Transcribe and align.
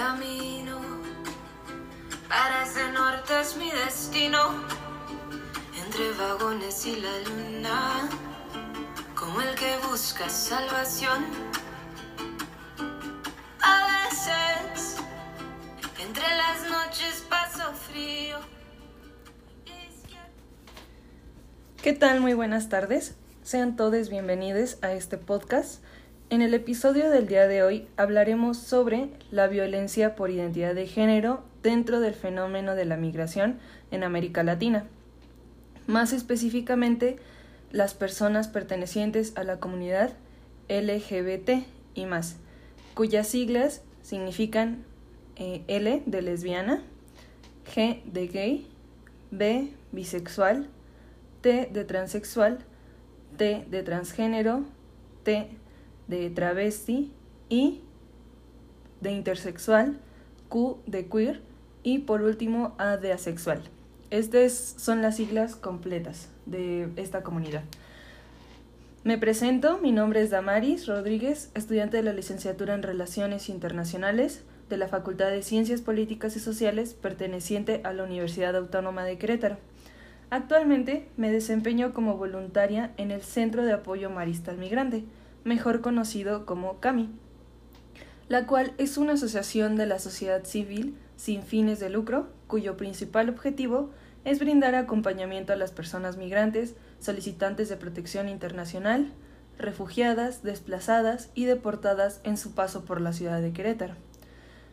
camino. 0.00 0.80
Para 2.26 2.62
ese 2.62 2.90
norte 2.90 3.38
es 3.38 3.54
mi 3.58 3.70
destino. 3.70 4.38
Entre 5.84 6.12
vagones 6.12 6.86
y 6.86 6.96
la 6.96 7.18
luna. 7.28 8.08
Como 9.14 9.42
el 9.42 9.54
que 9.56 9.76
busca 9.90 10.26
salvación. 10.30 11.26
A 13.60 13.76
veces, 14.08 14.96
entre 16.02 16.24
las 16.42 16.58
noches 16.70 17.26
paso 17.28 17.70
frío. 17.74 18.38
¿Qué 21.82 21.92
tal? 21.92 22.20
Muy 22.20 22.32
buenas 22.32 22.70
tardes. 22.70 23.16
Sean 23.42 23.76
todos 23.76 24.08
bienvenidos 24.08 24.78
a 24.80 24.92
este 24.92 25.18
podcast. 25.18 25.82
En 26.30 26.42
el 26.42 26.54
episodio 26.54 27.10
del 27.10 27.26
día 27.26 27.48
de 27.48 27.64
hoy 27.64 27.88
hablaremos 27.96 28.56
sobre 28.56 29.08
la 29.32 29.48
violencia 29.48 30.14
por 30.14 30.30
identidad 30.30 30.76
de 30.76 30.86
género 30.86 31.42
dentro 31.64 31.98
del 31.98 32.14
fenómeno 32.14 32.76
de 32.76 32.84
la 32.84 32.96
migración 32.96 33.58
en 33.90 34.04
América 34.04 34.44
Latina. 34.44 34.84
Más 35.88 36.12
específicamente, 36.12 37.16
las 37.72 37.94
personas 37.94 38.46
pertenecientes 38.46 39.36
a 39.36 39.42
la 39.42 39.58
comunidad 39.58 40.12
LGBT 40.68 41.66
y 41.96 42.06
más, 42.06 42.36
cuyas 42.94 43.26
siglas 43.26 43.82
significan 44.02 44.84
eh, 45.34 45.64
L 45.66 46.00
de 46.06 46.22
lesbiana, 46.22 46.80
G 47.74 48.04
de 48.04 48.28
gay, 48.28 48.68
B 49.32 49.72
bisexual, 49.90 50.68
T 51.40 51.68
de 51.72 51.84
transexual, 51.84 52.60
T 53.36 53.66
de 53.68 53.82
transgénero, 53.82 54.62
T 55.24 55.48
de 56.10 56.28
travesti, 56.28 57.10
I 57.48 57.80
de 59.00 59.12
intersexual, 59.12 59.98
Q 60.48 60.78
de 60.86 61.06
queer 61.06 61.40
y 61.82 62.00
por 62.00 62.22
último 62.22 62.74
A 62.78 62.96
de 62.96 63.12
asexual. 63.12 63.62
Estas 64.10 64.52
son 64.52 65.02
las 65.02 65.16
siglas 65.16 65.54
completas 65.54 66.28
de 66.44 66.88
esta 66.96 67.22
comunidad. 67.22 67.62
Me 69.04 69.16
presento, 69.16 69.78
mi 69.78 69.92
nombre 69.92 70.20
es 70.20 70.30
Damaris 70.30 70.86
Rodríguez, 70.86 71.50
estudiante 71.54 71.96
de 71.96 72.02
la 72.02 72.12
licenciatura 72.12 72.74
en 72.74 72.82
Relaciones 72.82 73.48
Internacionales 73.48 74.42
de 74.68 74.76
la 74.76 74.88
Facultad 74.88 75.30
de 75.30 75.42
Ciencias 75.42 75.80
Políticas 75.80 76.36
y 76.36 76.40
Sociales 76.40 76.92
perteneciente 76.94 77.80
a 77.84 77.92
la 77.92 78.02
Universidad 78.02 78.56
Autónoma 78.56 79.04
de 79.04 79.16
Querétaro. 79.16 79.56
Actualmente 80.28 81.08
me 81.16 81.30
desempeño 81.32 81.94
como 81.94 82.16
voluntaria 82.16 82.92
en 82.96 83.10
el 83.10 83.22
Centro 83.22 83.64
de 83.64 83.72
Apoyo 83.72 84.10
Marista 84.10 84.52
Migrante, 84.52 85.04
mejor 85.44 85.80
conocido 85.80 86.46
como 86.46 86.80
CAMI, 86.80 87.10
la 88.28 88.46
cual 88.46 88.72
es 88.78 88.96
una 88.96 89.14
asociación 89.14 89.76
de 89.76 89.86
la 89.86 89.98
sociedad 89.98 90.44
civil 90.44 90.96
sin 91.16 91.42
fines 91.42 91.80
de 91.80 91.90
lucro, 91.90 92.28
cuyo 92.46 92.76
principal 92.76 93.28
objetivo 93.28 93.90
es 94.24 94.38
brindar 94.38 94.74
acompañamiento 94.74 95.52
a 95.52 95.56
las 95.56 95.70
personas 95.70 96.16
migrantes, 96.16 96.74
solicitantes 96.98 97.68
de 97.68 97.76
protección 97.76 98.28
internacional, 98.28 99.12
refugiadas, 99.58 100.42
desplazadas 100.42 101.30
y 101.34 101.44
deportadas 101.44 102.20
en 102.24 102.36
su 102.36 102.52
paso 102.52 102.84
por 102.84 103.00
la 103.00 103.12
ciudad 103.12 103.40
de 103.40 103.52
Querétaro. 103.52 103.94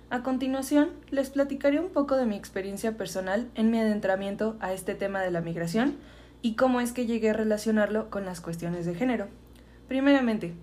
A 0.09 0.23
continuación, 0.23 0.91
les 1.09 1.29
platicaré 1.29 1.79
un 1.79 1.89
poco 1.89 2.15
de 2.15 2.25
mi 2.25 2.37
experiencia 2.37 2.95
personal 2.95 3.49
en 3.55 3.71
mi 3.71 3.79
adentramiento 3.79 4.55
a 4.61 4.71
este 4.71 4.95
tema 4.95 5.21
de 5.21 5.31
la 5.31 5.41
migración 5.41 5.95
y 6.41 6.55
cómo 6.55 6.79
es 6.79 6.93
que 6.93 7.05
llegué 7.05 7.31
a 7.31 7.33
relacionarlo 7.33 8.09
con 8.09 8.23
las 8.23 8.39
cuestiones 8.39 8.85
de 8.85 8.95
género. 8.95 9.27
Primeramente, 9.87 10.53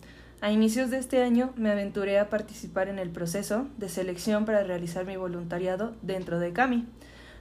a 0.41 0.51
inicios 0.51 0.91
de 0.91 0.99
este 0.99 1.23
año 1.23 1.53
me 1.57 1.71
aventuré 1.71 2.19
a 2.19 2.29
participar 2.29 2.89
en 2.89 2.99
el 2.99 3.11
proceso 3.11 3.67
de 3.79 3.89
selección 3.89 4.45
para 4.45 4.63
realizar 4.65 5.07
mi 5.07 5.17
voluntariado 5.17 5.95
dentro 6.03 6.39
de 6.39 6.53
CAMI. 6.53 6.87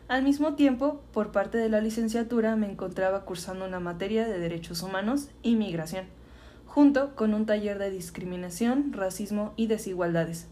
Al 0.08 0.24
mismo 0.24 0.56
tiempo, 0.56 1.02
por 1.12 1.32
parte 1.32 1.58
de 1.58 1.70
la 1.70 1.82
licenciatura 1.82 2.56
me 2.56 2.70
encontraba 2.70 3.26
cursando 3.26 3.66
una 3.66 3.80
materia 3.80 4.28
de 4.28 4.40
derechos 4.40 4.84
humanos 4.84 5.30
y 5.42 5.56
migración, 5.56 6.06
junto 6.66 7.16
con 7.16 7.34
un 7.34 7.46
taller 7.46 7.80
de 7.80 7.90
discriminación, 7.90 8.94
racismo 8.94 9.54
y 9.56 9.68
desigualdades 9.68 10.48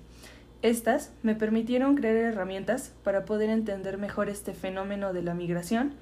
estas 0.62 1.12
me 1.24 1.34
permitieron 1.34 1.96
crear 1.96 2.16
herramientas 2.16 2.94
para 3.04 3.26
poder 3.26 3.50
entender 3.50 3.98
mejor 3.98 4.30
este 4.30 4.54
fenómeno 4.54 5.12
de 5.12 5.24
la 5.24 5.34
migración 5.34 5.96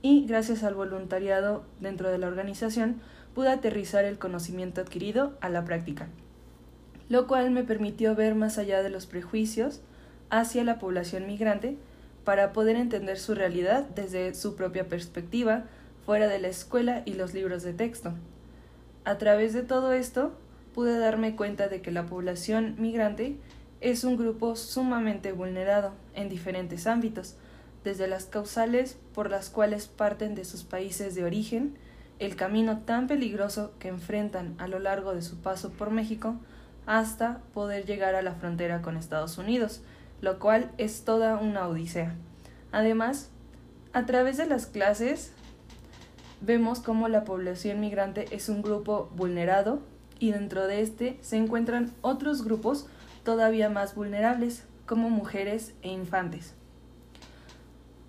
y, 0.00 0.26
gracias 0.26 0.64
al 0.64 0.74
voluntariado 0.74 1.64
dentro 1.80 2.08
de 2.08 2.16
la 2.16 2.28
organización, 2.28 3.02
pude 3.38 3.50
aterrizar 3.50 4.04
el 4.04 4.18
conocimiento 4.18 4.80
adquirido 4.80 5.38
a 5.40 5.48
la 5.48 5.64
práctica, 5.64 6.08
lo 7.08 7.28
cual 7.28 7.52
me 7.52 7.62
permitió 7.62 8.16
ver 8.16 8.34
más 8.34 8.58
allá 8.58 8.82
de 8.82 8.90
los 8.90 9.06
prejuicios 9.06 9.80
hacia 10.28 10.64
la 10.64 10.80
población 10.80 11.24
migrante 11.24 11.76
para 12.24 12.52
poder 12.52 12.74
entender 12.74 13.16
su 13.16 13.36
realidad 13.36 13.84
desde 13.94 14.34
su 14.34 14.56
propia 14.56 14.88
perspectiva, 14.88 15.66
fuera 16.04 16.26
de 16.26 16.40
la 16.40 16.48
escuela 16.48 17.02
y 17.04 17.12
los 17.12 17.32
libros 17.32 17.62
de 17.62 17.74
texto. 17.74 18.12
A 19.04 19.18
través 19.18 19.52
de 19.52 19.62
todo 19.62 19.92
esto, 19.92 20.32
pude 20.74 20.98
darme 20.98 21.36
cuenta 21.36 21.68
de 21.68 21.80
que 21.80 21.92
la 21.92 22.06
población 22.06 22.74
migrante 22.76 23.36
es 23.80 24.02
un 24.02 24.16
grupo 24.16 24.56
sumamente 24.56 25.30
vulnerado 25.30 25.92
en 26.14 26.28
diferentes 26.28 26.88
ámbitos, 26.88 27.36
desde 27.84 28.08
las 28.08 28.24
causales 28.24 28.98
por 29.14 29.30
las 29.30 29.48
cuales 29.48 29.86
parten 29.86 30.34
de 30.34 30.44
sus 30.44 30.64
países 30.64 31.14
de 31.14 31.22
origen, 31.22 31.76
el 32.18 32.36
camino 32.36 32.78
tan 32.78 33.06
peligroso 33.06 33.72
que 33.78 33.88
enfrentan 33.88 34.54
a 34.58 34.68
lo 34.68 34.78
largo 34.78 35.14
de 35.14 35.22
su 35.22 35.36
paso 35.38 35.70
por 35.70 35.90
México, 35.90 36.36
hasta 36.86 37.40
poder 37.52 37.84
llegar 37.84 38.14
a 38.14 38.22
la 38.22 38.34
frontera 38.34 38.80
con 38.80 38.96
Estados 38.96 39.36
Unidos, 39.38 39.82
lo 40.20 40.38
cual 40.38 40.70
es 40.78 41.04
toda 41.04 41.36
una 41.36 41.68
odisea. 41.68 42.14
Además, 42.72 43.30
a 43.92 44.06
través 44.06 44.36
de 44.36 44.46
las 44.46 44.66
clases 44.66 45.32
vemos 46.40 46.80
cómo 46.80 47.08
la 47.08 47.24
población 47.24 47.80
migrante 47.80 48.26
es 48.34 48.48
un 48.48 48.62
grupo 48.62 49.10
vulnerado 49.14 49.80
y 50.18 50.32
dentro 50.32 50.66
de 50.66 50.82
este 50.82 51.18
se 51.20 51.36
encuentran 51.36 51.92
otros 52.00 52.44
grupos 52.44 52.86
todavía 53.24 53.68
más 53.68 53.94
vulnerables, 53.94 54.64
como 54.86 55.10
mujeres 55.10 55.74
e 55.82 55.90
infantes. 55.90 56.54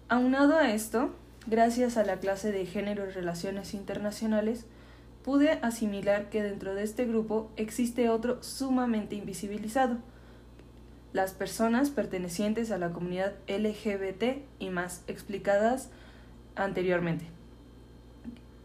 Aunado 0.08 0.56
a 0.56 0.72
esto, 0.72 1.14
gracias 1.50 1.98
a 1.98 2.04
la 2.04 2.18
clase 2.18 2.52
de 2.52 2.66
Género 2.66 3.08
y 3.08 3.10
Relaciones 3.10 3.74
Internacionales, 3.74 4.66
pude 5.24 5.54
asimilar 5.62 6.30
que 6.30 6.44
dentro 6.44 6.76
de 6.76 6.84
este 6.84 7.06
grupo 7.06 7.52
existe 7.56 8.10
otro 8.10 8.42
sumamente 8.44 9.16
invisibilizado, 9.16 9.98
las 11.12 11.34
personas 11.34 11.90
pertenecientes 11.90 12.72
a 12.72 12.78
la 12.78 12.92
comunidad 12.92 13.34
LGBT 13.48 14.44
y 14.60 14.70
más 14.70 15.04
explicadas 15.08 15.90
anteriormente, 16.56 17.26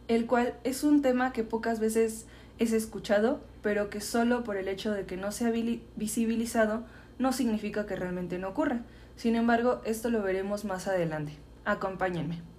el 0.08 0.26
cual 0.26 0.54
es 0.62 0.84
un 0.84 1.00
tema 1.00 1.32
que 1.32 1.42
pocas 1.42 1.80
veces 1.80 2.26
es 2.58 2.72
escuchado, 2.72 3.40
pero 3.62 3.88
que 3.88 4.02
solo 4.02 4.44
por 4.44 4.56
el 4.58 4.68
hecho 4.68 4.92
de 4.92 5.06
que 5.06 5.16
no 5.16 5.32
sea 5.32 5.50
visibilizado 5.96 6.84
no 7.18 7.32
significa 7.32 7.86
que 7.86 7.96
realmente 7.96 8.38
no 8.38 8.48
ocurra. 8.48 8.82
Sin 9.16 9.36
embargo, 9.36 9.80
esto 9.84 10.10
lo 10.10 10.22
veremos 10.22 10.64
más 10.64 10.86
adelante. 10.86 11.32
Acompáñenme. 11.64 12.53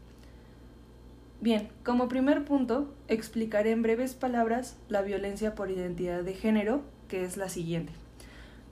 Bien, 1.42 1.70
como 1.84 2.08
primer 2.08 2.46
punto, 2.46 2.94
explicaré 3.08 3.72
en 3.72 3.82
breves 3.82 4.14
palabras 4.14 4.78
la 4.90 5.02
violencia 5.02 5.56
por 5.56 5.70
identidad 5.70 6.24
de 6.24 6.34
género, 6.34 6.82
que 7.08 7.24
es 7.24 7.38
la 7.38 7.50
siguiente. 7.50 7.94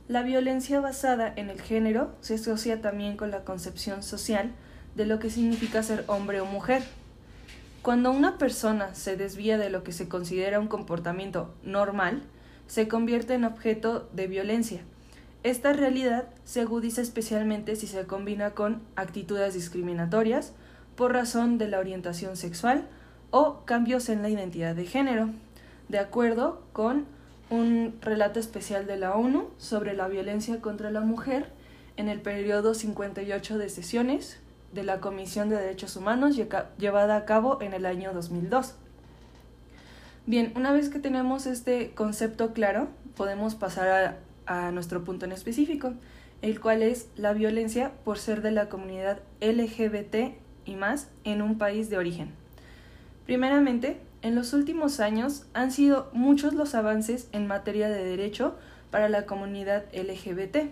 La 0.07 0.23
violencia 0.23 0.79
basada 0.79 1.31
en 1.35 1.49
el 1.49 1.61
género 1.61 2.15
se 2.21 2.35
asocia 2.35 2.81
también 2.81 3.15
con 3.15 3.31
la 3.31 3.43
concepción 3.43 4.03
social 4.03 4.51
de 4.95 5.05
lo 5.05 5.19
que 5.19 5.29
significa 5.29 5.83
ser 5.83 6.03
hombre 6.07 6.41
o 6.41 6.45
mujer, 6.45 6.83
cuando 7.83 8.11
una 8.11 8.37
persona 8.37 8.95
se 8.95 9.17
desvía 9.17 9.57
de 9.57 9.69
lo 9.69 9.83
que 9.83 9.91
se 9.91 10.07
considera 10.07 10.61
un 10.61 10.69
comportamiento 10.69 11.53
normal, 11.63 12.23
se 12.65 12.87
convierte 12.87 13.33
en 13.33 13.43
objeto 13.43 14.09
de 14.13 14.27
violencia. 14.27 14.79
Esta 15.43 15.73
realidad 15.73 16.29
se 16.45 16.61
agudiza 16.61 17.01
especialmente 17.01 17.75
si 17.75 17.87
se 17.87 18.05
combina 18.05 18.51
con 18.51 18.81
actitudes 18.95 19.53
discriminatorias 19.53 20.53
por 20.95 21.13
razón 21.13 21.57
de 21.57 21.67
la 21.67 21.79
orientación 21.79 22.37
sexual 22.37 22.87
o 23.31 23.65
cambios 23.65 24.09
en 24.09 24.21
la 24.21 24.29
identidad 24.29 24.75
de 24.75 24.85
género, 24.85 25.29
de 25.89 25.99
acuerdo 25.99 26.63
con 26.71 27.05
un 27.49 27.95
relato 28.01 28.39
especial 28.39 28.87
de 28.87 28.97
la 28.97 29.15
ONU 29.15 29.49
sobre 29.57 29.93
la 29.93 30.07
violencia 30.07 30.61
contra 30.61 30.91
la 30.91 31.01
mujer 31.01 31.47
en 31.97 32.09
el 32.09 32.21
periodo 32.21 32.73
58 32.73 33.57
de 33.57 33.69
sesiones 33.69 34.39
de 34.71 34.83
la 34.83 34.99
Comisión 34.99 35.49
de 35.49 35.57
Derechos 35.57 35.95
Humanos 35.95 36.35
llevada 36.77 37.15
a 37.15 37.25
cabo 37.25 37.61
en 37.61 37.73
el 37.73 37.85
año 37.85 38.11
2002. 38.13 38.75
Bien, 40.25 40.53
una 40.55 40.71
vez 40.71 40.89
que 40.89 40.99
tenemos 40.99 41.45
este 41.45 41.91
concepto 41.91 42.53
claro, 42.53 42.87
podemos 43.15 43.55
pasar 43.55 44.17
a, 44.47 44.67
a 44.67 44.71
nuestro 44.71 45.03
punto 45.03 45.25
en 45.25 45.31
específico, 45.31 45.93
el 46.41 46.59
cual 46.59 46.81
es 46.81 47.07
la 47.15 47.33
violencia 47.33 47.91
por 48.03 48.17
ser 48.17 48.41
de 48.41 48.51
la 48.51 48.69
comunidad 48.69 49.19
LGBT 49.41 50.42
y 50.65 50.75
más 50.75 51.09
en 51.23 51.41
un 51.41 51.57
país 51.57 51.89
de 51.89 51.97
origen. 51.97 52.31
Primeramente, 53.25 53.97
en 54.21 54.35
los 54.35 54.53
últimos 54.53 54.99
años 54.99 55.45
han 55.53 55.71
sido 55.71 56.09
muchos 56.13 56.53
los 56.53 56.75
avances 56.75 57.27
en 57.31 57.47
materia 57.47 57.89
de 57.89 58.03
derecho 58.03 58.55
para 58.89 59.09
la 59.09 59.25
comunidad 59.25 59.85
LGBT, 59.93 60.71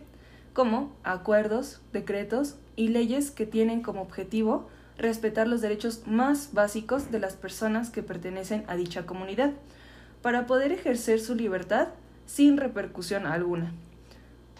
como 0.53 0.91
acuerdos, 1.03 1.81
decretos 1.93 2.55
y 2.75 2.89
leyes 2.89 3.31
que 3.31 3.45
tienen 3.45 3.81
como 3.81 4.01
objetivo 4.01 4.69
respetar 4.97 5.47
los 5.47 5.61
derechos 5.61 6.03
más 6.05 6.53
básicos 6.53 7.11
de 7.11 7.19
las 7.19 7.35
personas 7.35 7.89
que 7.89 8.03
pertenecen 8.03 8.63
a 8.67 8.75
dicha 8.75 9.05
comunidad, 9.05 9.51
para 10.21 10.45
poder 10.45 10.71
ejercer 10.71 11.19
su 11.19 11.35
libertad 11.35 11.89
sin 12.25 12.57
repercusión 12.57 13.25
alguna. 13.25 13.73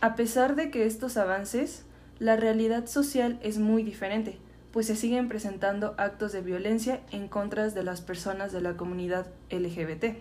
A 0.01 0.15
pesar 0.15 0.55
de 0.55 0.71
que 0.71 0.85
estos 0.85 1.17
avances, 1.17 1.83
la 2.19 2.35
realidad 2.35 2.87
social 2.87 3.39
es 3.43 3.59
muy 3.59 3.83
diferente, 3.83 4.39
pues 4.71 4.87
se 4.87 4.95
siguen 4.95 5.27
presentando 5.27 5.95
actos 5.97 6.31
de 6.31 6.41
violencia 6.41 7.01
en 7.11 7.27
contra 7.27 7.69
de 7.69 7.83
las 7.83 8.01
personas 8.01 8.51
de 8.51 8.61
la 8.61 8.77
comunidad 8.77 9.27
LGBT. 9.49 10.15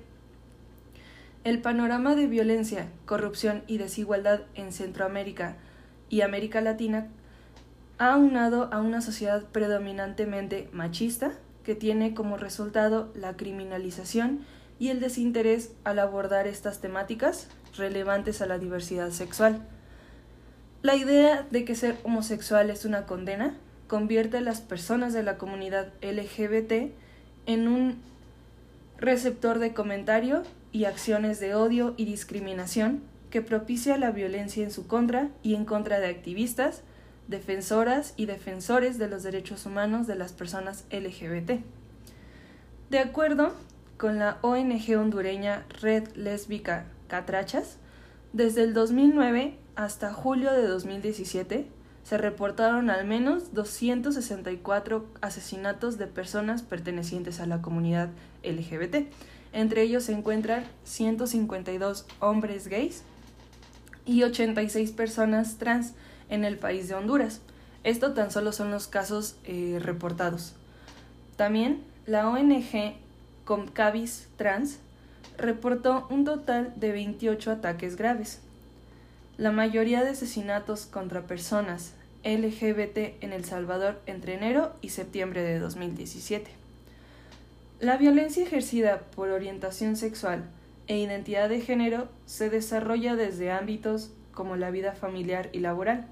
El 1.45 1.63
panorama 1.63 2.15
de 2.17 2.27
violencia, 2.27 2.89
corrupción 3.07 3.63
y 3.67 3.79
desigualdad 3.79 4.43
en 4.55 4.73
Centroamérica 4.73 5.57
y 6.09 6.21
América 6.21 6.61
Latina 6.61 7.09
ha 7.99 8.17
unado 8.17 8.73
a 8.73 8.81
una 8.81 9.01
sociedad 9.01 9.45
predominantemente 9.45 10.69
machista 10.73 11.33
que 11.65 11.75
tiene 11.75 12.15
como 12.15 12.37
resultado 12.37 13.13
la 13.15 13.37
criminalización 13.37 14.41
y 14.79 14.89
el 14.89 15.01
desinterés 15.01 15.73
al 15.85 15.99
abordar 15.99 16.47
estas 16.47 16.81
temáticas 16.81 17.49
relevantes 17.77 18.43
a 18.43 18.47
la 18.47 18.59
diversidad 18.59 19.11
sexual. 19.11 19.63
La 20.83 20.97
idea 20.97 21.47
de 21.51 21.65
que 21.65 21.75
ser 21.75 21.97
homosexual 22.05 22.71
es 22.71 22.85
una 22.85 23.05
condena 23.05 23.55
convierte 23.91 24.37
a 24.37 24.41
las 24.41 24.61
personas 24.61 25.13
de 25.13 25.25
la 25.25 25.37
comunidad 25.37 25.93
LGBT 26.01 26.93
en 27.47 27.67
un 27.67 28.01
receptor 28.99 29.59
de 29.59 29.75
comentario 29.75 30.45
y 30.71 30.85
acciones 30.85 31.41
de 31.41 31.57
odio 31.57 31.95
y 31.97 32.05
discriminación 32.05 33.03
que 33.31 33.43
propicia 33.43 33.99
la 33.99 34.13
violencia 34.13 34.63
en 34.63 34.71
su 34.71 34.87
contra 34.87 35.31
y 35.43 35.57
en 35.57 35.65
contra 35.65 35.99
de 35.99 36.07
activistas, 36.07 36.83
defensoras 37.27 38.15
y 38.17 38.27
defensores 38.27 38.97
de 38.97 39.09
los 39.09 39.25
derechos 39.25 39.67
humanos 39.67 40.07
de 40.07 40.15
las 40.15 40.33
personas 40.33 40.85
LGBT. 40.93 41.61
De 42.91 42.99
acuerdo 43.01 43.55
con 43.97 44.21
la 44.21 44.39
ONG 44.43 44.97
hondureña 44.97 45.67
Red 45.81 46.15
Lésbica 46.15 46.85
Catrachas, 47.09 47.79
desde 48.33 48.63
el 48.63 48.73
2009 48.73 49.59
hasta 49.75 50.13
julio 50.13 50.53
de 50.53 50.69
2017 50.69 51.80
se 52.11 52.19
reportaron 52.19 52.91
al 52.91 53.07
menos 53.07 53.55
264 53.55 55.07
asesinatos 55.21 55.97
de 55.97 56.09
personas 56.09 56.63
pertenecientes 56.63 57.39
a 57.39 57.47
la 57.47 57.63
comunidad 57.63 58.09
LGBT. 58.43 59.07
Entre 59.53 59.83
ellos 59.83 60.03
se 60.03 60.13
encuentran 60.15 60.65
152 60.83 62.07
hombres 62.19 62.67
gays 62.67 63.05
y 64.05 64.25
86 64.25 64.91
personas 64.91 65.59
trans 65.59 65.93
en 66.31 66.43
el 66.45 66.59
país 66.59 66.89
de 66.89 66.97
Honduras. 66.97 67.43
Esto 67.85 68.13
tan 68.13 68.33
solo 68.33 68.51
son 68.51 68.73
los 68.73 68.89
casos 68.89 69.37
eh, 69.45 69.79
reportados. 69.81 70.55
También 71.37 71.81
la 72.07 72.29
ONG 72.29 72.97
Comcavis 73.45 74.27
Trans 74.37 74.81
reportó 75.39 76.09
un 76.11 76.25
total 76.25 76.73
de 76.75 76.91
28 76.91 77.53
ataques 77.53 77.95
graves. 77.95 78.41
La 79.39 79.53
mayoría 79.53 80.03
de 80.03 80.11
asesinatos 80.11 80.87
contra 80.87 81.29
personas 81.29 81.95
LGBT 82.25 83.23
en 83.23 83.33
El 83.33 83.45
Salvador 83.45 84.01
entre 84.07 84.35
enero 84.35 84.73
y 84.83 84.91
septiembre 84.91 85.43
de 85.43 85.59
2017. 85.59 86.51
La 87.81 87.97
violencia 87.97 88.45
ejercida 88.45 89.01
por 89.17 89.31
orientación 89.31 89.97
sexual 89.97 90.45
e 90.87 90.99
identidad 90.99 91.49
de 91.49 91.61
género 91.61 92.09
se 92.27 92.51
desarrolla 92.51 93.17
desde 93.17 93.53
ámbitos 93.53 94.11
como 94.33 94.57
la 94.57 94.71
vida 94.71 94.93
familiar 94.93 95.49
y 95.53 95.61
laboral, 95.61 96.07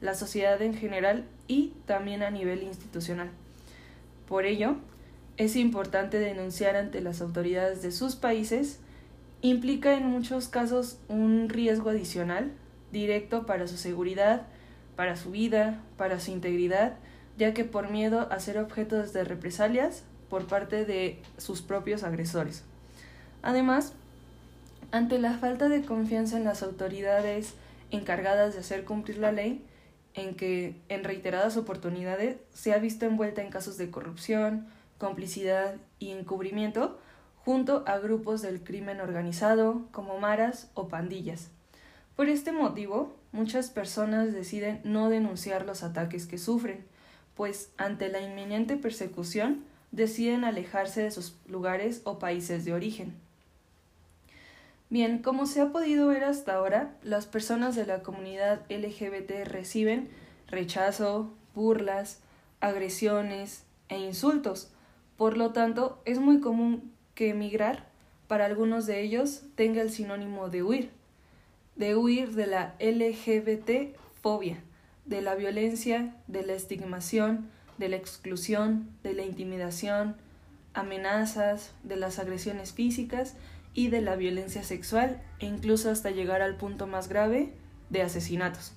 la 0.00 0.14
sociedad 0.14 0.60
en 0.62 0.74
general 0.74 1.24
y 1.48 1.72
también 1.86 2.22
a 2.22 2.30
nivel 2.30 2.62
institucional. 2.62 3.30
Por 4.28 4.44
ello, 4.44 4.76
es 5.38 5.56
importante 5.56 6.18
denunciar 6.18 6.76
ante 6.76 7.00
las 7.00 7.20
autoridades 7.20 7.82
de 7.82 7.92
sus 7.92 8.16
países, 8.16 8.78
implica 9.40 9.94
en 9.94 10.06
muchos 10.06 10.48
casos 10.48 10.98
un 11.08 11.48
riesgo 11.48 11.90
adicional, 11.90 12.52
directo 12.92 13.46
para 13.46 13.66
su 13.66 13.76
seguridad, 13.76 14.46
para 14.98 15.14
su 15.14 15.30
vida, 15.30 15.80
para 15.96 16.18
su 16.18 16.32
integridad, 16.32 16.96
ya 17.36 17.54
que 17.54 17.62
por 17.62 17.88
miedo 17.88 18.26
a 18.32 18.40
ser 18.40 18.58
objetos 18.58 19.12
de 19.12 19.22
represalias 19.22 20.02
por 20.28 20.48
parte 20.48 20.84
de 20.84 21.22
sus 21.36 21.62
propios 21.62 22.02
agresores. 22.02 22.64
Además, 23.40 23.92
ante 24.90 25.20
la 25.20 25.34
falta 25.34 25.68
de 25.68 25.82
confianza 25.82 26.36
en 26.36 26.42
las 26.42 26.64
autoridades 26.64 27.54
encargadas 27.92 28.54
de 28.54 28.58
hacer 28.58 28.84
cumplir 28.84 29.18
la 29.18 29.30
ley, 29.30 29.64
en 30.14 30.34
que 30.34 30.74
en 30.88 31.04
reiteradas 31.04 31.56
oportunidades 31.56 32.38
se 32.52 32.72
ha 32.72 32.78
visto 32.78 33.06
envuelta 33.06 33.40
en 33.40 33.50
casos 33.50 33.78
de 33.78 33.92
corrupción, 33.92 34.66
complicidad 34.98 35.76
y 36.00 36.10
encubrimiento 36.10 36.98
junto 37.44 37.84
a 37.86 37.98
grupos 37.98 38.42
del 38.42 38.64
crimen 38.64 39.00
organizado 39.00 39.86
como 39.92 40.18
maras 40.18 40.72
o 40.74 40.88
pandillas. 40.88 41.52
Por 42.16 42.28
este 42.28 42.50
motivo, 42.50 43.14
muchas 43.32 43.70
personas 43.70 44.32
deciden 44.32 44.80
no 44.84 45.08
denunciar 45.08 45.64
los 45.64 45.82
ataques 45.82 46.26
que 46.26 46.38
sufren, 46.38 46.84
pues 47.34 47.70
ante 47.76 48.08
la 48.08 48.20
inminente 48.20 48.76
persecución 48.76 49.64
deciden 49.92 50.44
alejarse 50.44 51.02
de 51.02 51.10
sus 51.10 51.36
lugares 51.46 52.02
o 52.04 52.18
países 52.18 52.64
de 52.64 52.72
origen. 52.72 53.14
Bien, 54.90 55.18
como 55.18 55.46
se 55.46 55.60
ha 55.60 55.70
podido 55.70 56.08
ver 56.08 56.24
hasta 56.24 56.54
ahora, 56.54 56.94
las 57.02 57.26
personas 57.26 57.76
de 57.76 57.86
la 57.86 58.02
comunidad 58.02 58.62
LGBT 58.70 59.44
reciben 59.44 60.08
rechazo, 60.46 61.30
burlas, 61.54 62.20
agresiones 62.60 63.64
e 63.88 63.98
insultos, 63.98 64.70
por 65.18 65.36
lo 65.36 65.52
tanto, 65.52 66.00
es 66.04 66.20
muy 66.20 66.40
común 66.40 66.92
que 67.14 67.30
emigrar, 67.30 67.86
para 68.28 68.46
algunos 68.46 68.86
de 68.86 69.02
ellos, 69.02 69.42
tenga 69.56 69.82
el 69.82 69.90
sinónimo 69.90 70.48
de 70.48 70.62
huir, 70.62 70.90
de 71.78 71.96
huir 71.96 72.34
de 72.34 72.46
la 72.46 72.74
LGBT 72.80 73.96
fobia, 74.20 74.58
de 75.06 75.22
la 75.22 75.36
violencia, 75.36 76.14
de 76.26 76.44
la 76.44 76.52
estigmación, 76.52 77.48
de 77.78 77.88
la 77.88 77.96
exclusión, 77.96 78.90
de 79.04 79.14
la 79.14 79.22
intimidación, 79.22 80.16
amenazas, 80.74 81.72
de 81.84 81.96
las 81.96 82.18
agresiones 82.18 82.72
físicas 82.72 83.36
y 83.74 83.88
de 83.88 84.02
la 84.02 84.16
violencia 84.16 84.64
sexual 84.64 85.22
e 85.38 85.46
incluso 85.46 85.90
hasta 85.90 86.10
llegar 86.10 86.42
al 86.42 86.56
punto 86.56 86.88
más 86.88 87.08
grave 87.08 87.52
de 87.90 88.02
asesinatos. 88.02 88.72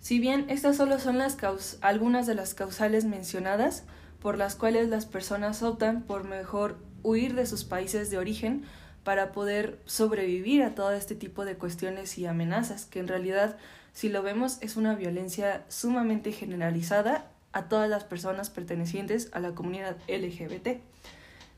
Si 0.00 0.18
bien 0.18 0.46
estas 0.48 0.76
solo 0.76 0.98
son 0.98 1.16
las 1.16 1.38
algunas 1.80 2.26
de 2.26 2.34
las 2.34 2.54
causales 2.54 3.04
mencionadas, 3.04 3.84
por 4.20 4.36
las 4.36 4.56
cuales 4.56 4.88
las 4.88 5.06
personas 5.06 5.62
optan 5.62 6.02
por 6.02 6.24
mejor 6.24 6.78
huir 7.02 7.34
de 7.34 7.46
sus 7.46 7.64
países 7.64 8.10
de 8.10 8.18
origen 8.18 8.64
para 9.04 9.32
poder 9.32 9.78
sobrevivir 9.84 10.62
a 10.62 10.74
todo 10.74 10.92
este 10.92 11.14
tipo 11.14 11.44
de 11.44 11.56
cuestiones 11.56 12.18
y 12.18 12.26
amenazas, 12.26 12.86
que 12.86 12.98
en 12.98 13.08
realidad, 13.08 13.58
si 13.92 14.08
lo 14.08 14.22
vemos, 14.22 14.58
es 14.62 14.76
una 14.76 14.94
violencia 14.94 15.64
sumamente 15.68 16.32
generalizada 16.32 17.30
a 17.52 17.68
todas 17.68 17.88
las 17.88 18.04
personas 18.04 18.50
pertenecientes 18.50 19.28
a 19.32 19.40
la 19.40 19.54
comunidad 19.54 19.96
LGBT. 20.08 20.80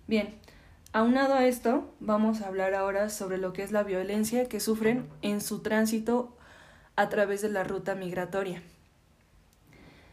Bien, 0.06 0.34
aunado 0.92 1.34
a 1.34 1.46
esto, 1.46 1.94
vamos 2.00 2.42
a 2.42 2.48
hablar 2.48 2.74
ahora 2.74 3.08
sobre 3.08 3.38
lo 3.38 3.52
que 3.52 3.62
es 3.62 3.72
la 3.72 3.84
violencia 3.84 4.48
que 4.48 4.60
sufren 4.60 5.06
en 5.22 5.40
su 5.40 5.60
tránsito 5.60 6.36
a 6.96 7.08
través 7.08 7.42
de 7.42 7.48
la 7.48 7.64
ruta 7.64 7.94
migratoria, 7.94 8.62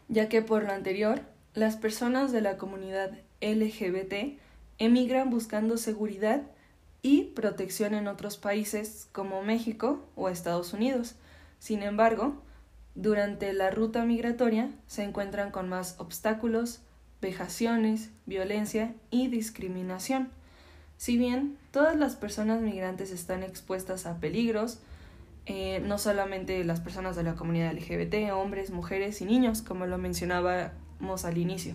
ya 0.08 0.28
que 0.28 0.40
por 0.40 0.64
lo 0.64 0.72
anterior 0.72 1.22
las 1.54 1.76
personas 1.76 2.32
de 2.32 2.40
la 2.40 2.56
comunidad 2.56 3.12
LGBT 3.40 4.38
emigran 4.78 5.30
buscando 5.30 5.76
seguridad 5.76 6.42
y 7.04 7.24
protección 7.24 7.92
en 7.92 8.08
otros 8.08 8.38
países 8.38 9.08
como 9.12 9.42
México 9.42 10.02
o 10.16 10.30
Estados 10.30 10.72
Unidos. 10.72 11.16
Sin 11.58 11.82
embargo, 11.82 12.42
durante 12.94 13.52
la 13.52 13.70
ruta 13.70 14.06
migratoria 14.06 14.70
se 14.86 15.02
encuentran 15.02 15.50
con 15.50 15.68
más 15.68 15.96
obstáculos, 15.98 16.80
vejaciones, 17.20 18.08
violencia 18.24 18.94
y 19.10 19.28
discriminación. 19.28 20.30
Si 20.96 21.18
bien 21.18 21.58
todas 21.72 21.94
las 21.94 22.16
personas 22.16 22.62
migrantes 22.62 23.10
están 23.10 23.42
expuestas 23.42 24.06
a 24.06 24.18
peligros, 24.18 24.78
eh, 25.44 25.82
no 25.84 25.98
solamente 25.98 26.64
las 26.64 26.80
personas 26.80 27.16
de 27.16 27.22
la 27.22 27.34
comunidad 27.34 27.74
LGBT, 27.74 28.32
hombres, 28.32 28.70
mujeres 28.70 29.20
y 29.20 29.26
niños, 29.26 29.60
como 29.60 29.84
lo 29.84 29.98
mencionaba 29.98 30.72
al 31.24 31.36
inicio. 31.36 31.74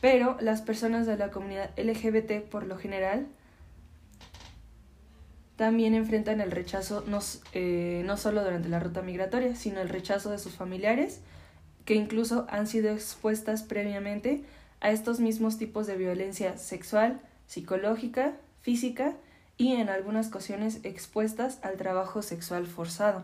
Pero 0.00 0.36
las 0.40 0.62
personas 0.62 1.08
de 1.08 1.16
la 1.16 1.32
comunidad 1.32 1.70
LGBT 1.76 2.48
por 2.48 2.68
lo 2.68 2.78
general 2.78 3.26
también 5.56 5.94
enfrentan 5.94 6.40
el 6.40 6.50
rechazo 6.50 7.04
no, 7.06 7.20
eh, 7.52 8.02
no 8.04 8.16
solo 8.16 8.42
durante 8.42 8.68
la 8.68 8.80
ruta 8.80 9.02
migratoria, 9.02 9.54
sino 9.54 9.80
el 9.80 9.88
rechazo 9.88 10.30
de 10.30 10.38
sus 10.38 10.54
familiares, 10.54 11.20
que 11.84 11.94
incluso 11.94 12.46
han 12.48 12.66
sido 12.66 12.90
expuestas 12.92 13.62
previamente 13.62 14.44
a 14.80 14.90
estos 14.90 15.20
mismos 15.20 15.58
tipos 15.58 15.86
de 15.86 15.96
violencia 15.96 16.56
sexual, 16.58 17.20
psicológica, 17.46 18.34
física 18.62 19.14
y 19.56 19.74
en 19.74 19.88
algunas 19.88 20.28
ocasiones 20.28 20.80
expuestas 20.84 21.58
al 21.62 21.76
trabajo 21.76 22.22
sexual 22.22 22.66
forzado. 22.66 23.22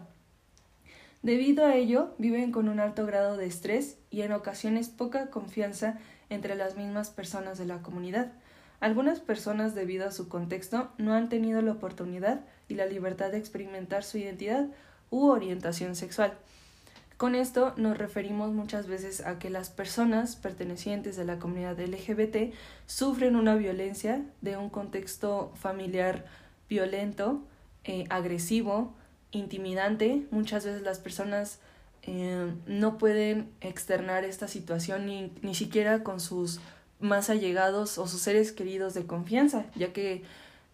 Debido 1.22 1.66
a 1.66 1.74
ello, 1.74 2.14
viven 2.18 2.52
con 2.52 2.68
un 2.68 2.78
alto 2.78 3.04
grado 3.04 3.36
de 3.36 3.46
estrés 3.46 3.96
y 4.10 4.22
en 4.22 4.32
ocasiones 4.32 4.88
poca 4.88 5.30
confianza 5.30 5.98
entre 6.30 6.54
las 6.54 6.76
mismas 6.76 7.10
personas 7.10 7.58
de 7.58 7.66
la 7.66 7.82
comunidad. 7.82 8.32
Algunas 8.80 9.20
personas, 9.20 9.74
debido 9.74 10.06
a 10.06 10.12
su 10.12 10.28
contexto, 10.28 10.90
no 10.98 11.14
han 11.14 11.28
tenido 11.28 11.60
la 11.62 11.72
oportunidad 11.72 12.40
y 12.68 12.74
la 12.74 12.86
libertad 12.86 13.32
de 13.32 13.38
experimentar 13.38 14.04
su 14.04 14.18
identidad 14.18 14.68
u 15.10 15.26
orientación 15.26 15.96
sexual. 15.96 16.34
Con 17.16 17.34
esto 17.34 17.74
nos 17.76 17.98
referimos 17.98 18.52
muchas 18.52 18.86
veces 18.86 19.26
a 19.26 19.40
que 19.40 19.50
las 19.50 19.70
personas 19.70 20.36
pertenecientes 20.36 21.16
de 21.16 21.24
la 21.24 21.40
comunidad 21.40 21.80
LGBT 21.80 22.54
sufren 22.86 23.34
una 23.34 23.56
violencia 23.56 24.22
de 24.40 24.56
un 24.56 24.70
contexto 24.70 25.50
familiar 25.56 26.26
violento, 26.68 27.42
eh, 27.82 28.04
agresivo, 28.08 28.94
intimidante. 29.32 30.28
Muchas 30.30 30.64
veces 30.64 30.82
las 30.82 31.00
personas 31.00 31.58
eh, 32.02 32.52
no 32.68 32.98
pueden 32.98 33.50
externar 33.60 34.22
esta 34.22 34.46
situación 34.46 35.06
ni, 35.06 35.32
ni 35.42 35.56
siquiera 35.56 36.04
con 36.04 36.20
sus 36.20 36.60
más 37.00 37.30
allegados 37.30 37.98
o 37.98 38.06
sus 38.06 38.20
seres 38.20 38.52
queridos 38.52 38.94
de 38.94 39.06
confianza, 39.06 39.66
ya 39.74 39.92
que 39.92 40.22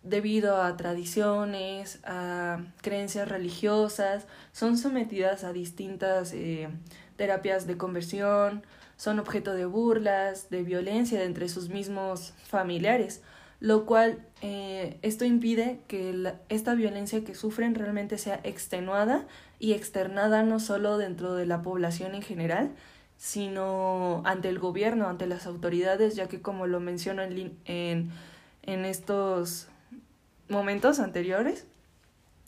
debido 0.03 0.61
a 0.61 0.77
tradiciones, 0.77 1.99
a 2.05 2.61
creencias 2.83 3.29
religiosas, 3.29 4.27
son 4.53 4.77
sometidas 4.77 5.45
a 5.45 5.53
distintas 5.53 6.33
eh, 6.35 6.69
terapias 7.17 7.67
de 7.67 7.77
conversión, 7.77 8.63
son 8.97 9.19
objeto 9.19 9.55
de 9.55 9.65
burlas, 9.65 10.51
de 10.51 10.63
violencia 10.63 11.25
entre 11.25 11.49
sus 11.49 11.69
mismos 11.69 12.35
familiares, 12.45 13.23
lo 13.61 13.87
cual 13.87 14.19
eh, 14.43 14.99
esto 15.03 15.25
impide 15.25 15.81
que 15.89 16.33
esta 16.49 16.75
violencia 16.75 17.25
que 17.25 17.35
sufren 17.35 17.75
realmente 17.75 18.19
sea 18.19 18.41
extenuada 18.45 19.27
y 19.59 19.73
externada 19.73 20.43
no 20.43 20.61
solo 20.61 20.99
dentro 20.99 21.35
de 21.35 21.47
la 21.47 21.63
población 21.63 22.15
en 22.15 22.23
general, 22.23 22.73
sino 23.17 24.23
ante 24.25 24.49
el 24.49 24.59
gobierno, 24.59 25.09
ante 25.09 25.27
las 25.27 25.47
autoridades, 25.47 26.15
ya 26.17 26.29
que 26.29 26.41
como 26.41 26.67
lo 26.67 26.81
menciono 26.81 27.23
en, 27.23 27.57
en, 27.65 28.11
en 28.63 28.85
estos 28.85 29.69
momentos 30.49 30.99
anteriores, 31.01 31.67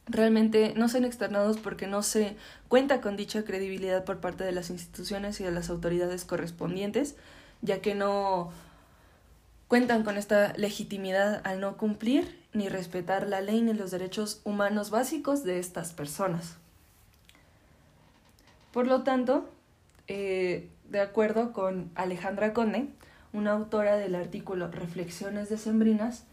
realmente 0.07 0.75
no 0.77 0.89
son 0.89 1.05
externados 1.05 1.59
porque 1.59 1.87
no 1.87 2.03
se 2.03 2.37
cuenta 2.69 3.01
con 3.01 3.17
dicha 3.17 3.45
credibilidad 3.45 4.05
por 4.05 4.19
parte 4.19 4.45
de 4.45 4.53
las 4.53 4.71
instituciones 4.71 5.41
y 5.41 5.45
de 5.45 5.51
las 5.51 5.71
autoridades 5.71 6.25
correspondientes, 6.25 7.17
ya 7.63 7.81
que 7.81 7.95
no 7.95 8.51
cuentan 9.69 10.05
con 10.05 10.17
esta 10.17 10.53
legitimidad 10.57 11.41
al 11.45 11.61
no 11.61 11.77
cumplir 11.77 12.41
ni 12.53 12.69
respetar 12.69 13.29
la 13.29 13.41
ley 13.41 13.63
ni 13.63 13.75
los 13.75 13.91
derechos 13.91 14.41
humanos 14.45 14.91
básicos 14.91 15.43
de 15.43 15.59
estas 15.59 15.93
personas. 15.93 16.57
Por 18.73 18.87
lo 18.87 19.03
tanto, 19.03 19.49
eh, 20.09 20.69
de 20.89 21.01
acuerdo 21.01 21.53
con 21.53 21.91
Alejandra 21.95 22.53
Conde, 22.53 22.89
una 23.33 23.53
autora 23.53 23.97
del 23.97 24.15
artículo 24.15 24.69
Reflexiones 24.69 25.49
decembrinas, 25.49 26.25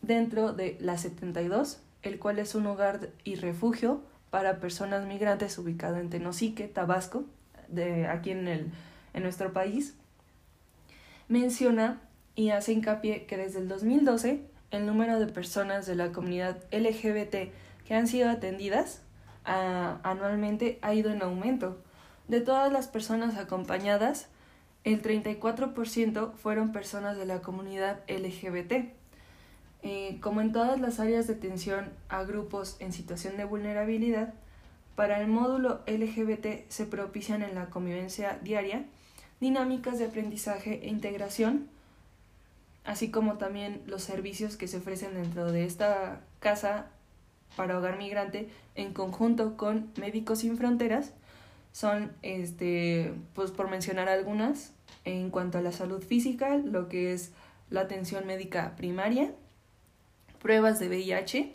dentro 0.00 0.52
de 0.52 0.76
la 0.80 0.98
72, 0.98 1.80
el 2.02 2.18
cual 2.18 2.38
es 2.38 2.54
un 2.54 2.66
hogar 2.66 3.10
y 3.24 3.36
refugio 3.36 4.02
para 4.30 4.60
personas 4.60 5.06
migrantes 5.06 5.58
ubicado 5.58 5.98
en 5.98 6.10
Tenosique, 6.10 6.68
Tabasco, 6.68 7.24
de 7.68 8.06
aquí 8.06 8.30
en, 8.30 8.48
el, 8.48 8.72
en 9.14 9.22
nuestro 9.22 9.52
país, 9.52 9.94
menciona 11.28 12.00
y 12.34 12.50
hace 12.50 12.72
hincapié 12.72 13.26
que 13.26 13.36
desde 13.36 13.60
el 13.60 13.68
2012 13.68 14.42
el 14.70 14.86
número 14.86 15.18
de 15.20 15.26
personas 15.26 15.86
de 15.86 15.94
la 15.94 16.12
comunidad 16.12 16.62
LGBT 16.72 17.52
que 17.84 17.94
han 17.94 18.06
sido 18.06 18.30
atendidas 18.30 19.02
anualmente 19.44 20.78
ha 20.82 20.94
ido 20.94 21.10
en 21.10 21.22
aumento. 21.22 21.82
De 22.28 22.40
todas 22.40 22.72
las 22.72 22.88
personas 22.88 23.36
acompañadas, 23.36 24.28
el 24.84 25.02
34% 25.02 26.32
fueron 26.34 26.72
personas 26.72 27.16
de 27.16 27.26
la 27.26 27.40
comunidad 27.40 28.00
LGBT. 28.08 28.92
Eh, 29.84 30.18
como 30.20 30.40
en 30.40 30.52
todas 30.52 30.80
las 30.80 31.00
áreas 31.00 31.26
de 31.26 31.34
atención 31.34 31.90
a 32.08 32.22
grupos 32.22 32.76
en 32.78 32.92
situación 32.92 33.36
de 33.36 33.44
vulnerabilidad, 33.44 34.34
para 34.94 35.20
el 35.20 35.28
módulo 35.28 35.80
LGBT 35.86 36.68
se 36.68 36.86
propician 36.86 37.42
en 37.42 37.54
la 37.54 37.66
convivencia 37.66 38.38
diaria 38.42 38.84
dinámicas 39.40 39.98
de 39.98 40.04
aprendizaje 40.04 40.80
e 40.84 40.88
integración, 40.88 41.68
así 42.84 43.10
como 43.10 43.38
también 43.38 43.82
los 43.86 44.02
servicios 44.02 44.56
que 44.56 44.68
se 44.68 44.76
ofrecen 44.76 45.14
dentro 45.14 45.50
de 45.50 45.64
esta 45.64 46.20
casa 46.38 46.86
para 47.56 47.78
hogar 47.78 47.98
migrante 47.98 48.48
en 48.76 48.92
conjunto 48.92 49.56
con 49.56 49.90
Médicos 49.96 50.40
Sin 50.40 50.56
Fronteras 50.56 51.12
son, 51.72 52.12
este, 52.22 53.14
pues 53.34 53.50
por 53.50 53.68
mencionar 53.68 54.08
algunas, 54.08 54.72
en 55.04 55.30
cuanto 55.30 55.58
a 55.58 55.62
la 55.62 55.72
salud 55.72 56.02
física, 56.02 56.56
lo 56.56 56.88
que 56.88 57.12
es 57.12 57.32
la 57.70 57.80
atención 57.80 58.26
médica 58.26 58.76
primaria, 58.76 59.32
pruebas 60.40 60.78
de 60.78 60.88
VIH, 60.88 61.54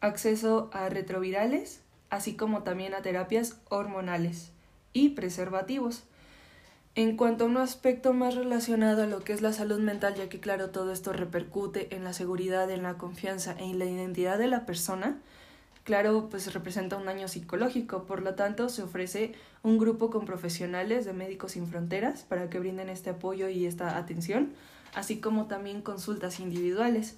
acceso 0.00 0.70
a 0.72 0.88
retrovirales, 0.88 1.80
así 2.10 2.34
como 2.34 2.62
también 2.62 2.94
a 2.94 3.02
terapias 3.02 3.56
hormonales 3.68 4.50
y 4.92 5.10
preservativos. 5.10 6.04
En 6.96 7.16
cuanto 7.16 7.44
a 7.44 7.48
un 7.48 7.56
aspecto 7.56 8.12
más 8.12 8.36
relacionado 8.36 9.02
a 9.02 9.06
lo 9.06 9.20
que 9.24 9.32
es 9.32 9.42
la 9.42 9.52
salud 9.52 9.80
mental, 9.80 10.14
ya 10.14 10.28
que 10.28 10.38
claro, 10.38 10.70
todo 10.70 10.92
esto 10.92 11.12
repercute 11.12 11.94
en 11.94 12.04
la 12.04 12.12
seguridad, 12.12 12.70
en 12.70 12.84
la 12.84 12.98
confianza 12.98 13.56
e 13.58 13.64
en 13.64 13.78
la 13.78 13.86
identidad 13.86 14.38
de 14.38 14.46
la 14.46 14.64
persona, 14.64 15.18
claro, 15.84 16.28
pues 16.30 16.52
representa 16.52 16.96
un 16.96 17.04
daño 17.04 17.28
psicológico, 17.28 18.04
por 18.04 18.22
lo 18.22 18.34
tanto 18.34 18.68
se 18.68 18.82
ofrece 18.82 19.34
un 19.62 19.78
grupo 19.78 20.10
con 20.10 20.24
profesionales 20.24 21.04
de 21.04 21.12
Médicos 21.12 21.52
Sin 21.52 21.66
Fronteras 21.68 22.22
para 22.22 22.50
que 22.50 22.58
brinden 22.58 22.88
este 22.88 23.10
apoyo 23.10 23.48
y 23.48 23.66
esta 23.66 23.96
atención, 23.96 24.52
así 24.94 25.20
como 25.20 25.46
también 25.46 25.82
consultas 25.82 26.40
individuales. 26.40 27.16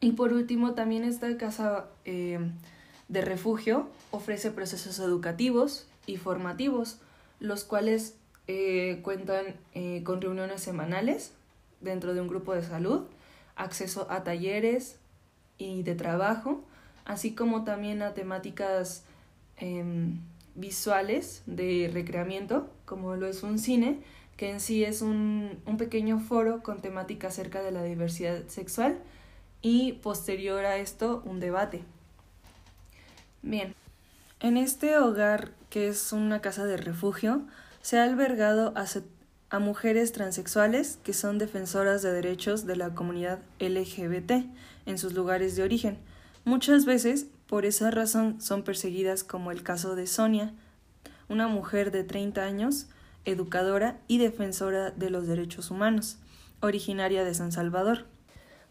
Y 0.00 0.12
por 0.12 0.32
último, 0.32 0.72
también 0.72 1.04
esta 1.04 1.36
casa 1.36 1.86
eh, 2.06 2.38
de 3.08 3.20
refugio 3.20 3.88
ofrece 4.12 4.50
procesos 4.50 4.98
educativos 5.00 5.86
y 6.06 6.16
formativos, 6.16 6.98
los 7.38 7.64
cuales 7.64 8.14
eh, 8.46 9.00
cuentan 9.02 9.56
eh, 9.74 10.02
con 10.04 10.20
reuniones 10.20 10.62
semanales 10.62 11.32
dentro 11.80 12.14
de 12.14 12.20
un 12.20 12.28
grupo 12.28 12.54
de 12.54 12.62
salud, 12.62 13.02
acceso 13.56 14.06
a 14.10 14.24
talleres 14.24 14.96
y 15.58 15.82
de 15.82 15.94
trabajo, 15.94 16.64
así 17.04 17.34
como 17.34 17.64
también 17.64 18.02
a 18.02 18.14
temáticas 18.14 19.04
em, 19.56 20.18
visuales 20.54 21.42
de 21.46 21.90
recreamiento, 21.92 22.68
como 22.84 23.16
lo 23.16 23.26
es 23.26 23.42
un 23.42 23.58
cine, 23.58 23.98
que 24.36 24.50
en 24.50 24.60
sí 24.60 24.84
es 24.84 25.02
un, 25.02 25.60
un 25.66 25.76
pequeño 25.76 26.18
foro 26.18 26.62
con 26.62 26.80
temática 26.80 27.28
acerca 27.28 27.62
de 27.62 27.72
la 27.72 27.82
diversidad 27.82 28.46
sexual 28.48 28.98
y 29.62 29.92
posterior 29.94 30.64
a 30.64 30.78
esto 30.78 31.22
un 31.26 31.40
debate. 31.40 31.82
Bien, 33.42 33.74
en 34.40 34.56
este 34.56 34.96
hogar, 34.96 35.52
que 35.68 35.88
es 35.88 36.12
una 36.12 36.40
casa 36.40 36.64
de 36.64 36.76
refugio, 36.76 37.42
se 37.82 37.98
ha 37.98 38.04
albergado 38.04 38.72
a, 38.76 38.86
a 39.50 39.58
mujeres 39.58 40.12
transexuales 40.12 40.98
que 41.04 41.12
son 41.12 41.38
defensoras 41.38 42.02
de 42.02 42.12
derechos 42.12 42.66
de 42.66 42.76
la 42.76 42.94
comunidad 42.94 43.40
LGBT 43.58 44.46
en 44.86 44.98
sus 44.98 45.12
lugares 45.12 45.56
de 45.56 45.62
origen. 45.62 45.98
Muchas 46.50 46.84
veces, 46.84 47.28
por 47.46 47.64
esa 47.64 47.92
razón, 47.92 48.40
son 48.40 48.64
perseguidas 48.64 49.22
como 49.22 49.52
el 49.52 49.62
caso 49.62 49.94
de 49.94 50.08
Sonia, 50.08 50.52
una 51.28 51.46
mujer 51.46 51.92
de 51.92 52.02
30 52.02 52.42
años, 52.42 52.88
educadora 53.24 54.00
y 54.08 54.18
defensora 54.18 54.90
de 54.90 55.10
los 55.10 55.28
derechos 55.28 55.70
humanos, 55.70 56.18
originaria 56.58 57.22
de 57.22 57.34
San 57.34 57.52
Salvador. 57.52 58.06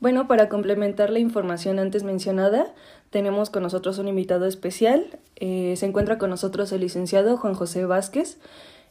Bueno, 0.01 0.27
para 0.27 0.49
complementar 0.49 1.09
la 1.09 1.19
información 1.19 1.79
antes 1.79 2.03
mencionada, 2.03 2.73
tenemos 3.11 3.49
con 3.49 3.63
nosotros 3.63 3.97
un 3.97 4.09
invitado 4.09 4.45
especial. 4.45 5.17
Eh, 5.37 5.75
se 5.77 5.85
encuentra 5.85 6.17
con 6.17 6.31
nosotros 6.31 6.73
el 6.73 6.81
licenciado 6.81 7.37
Juan 7.37 7.53
José 7.53 7.85
Vázquez, 7.85 8.39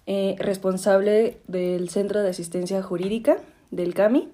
eh, 0.06 0.34
responsable 0.38 1.42
del 1.46 1.90
Centro 1.90 2.22
de 2.22 2.30
Asistencia 2.30 2.82
Jurídica 2.82 3.36
del 3.70 3.92
CAMI. 3.92 4.30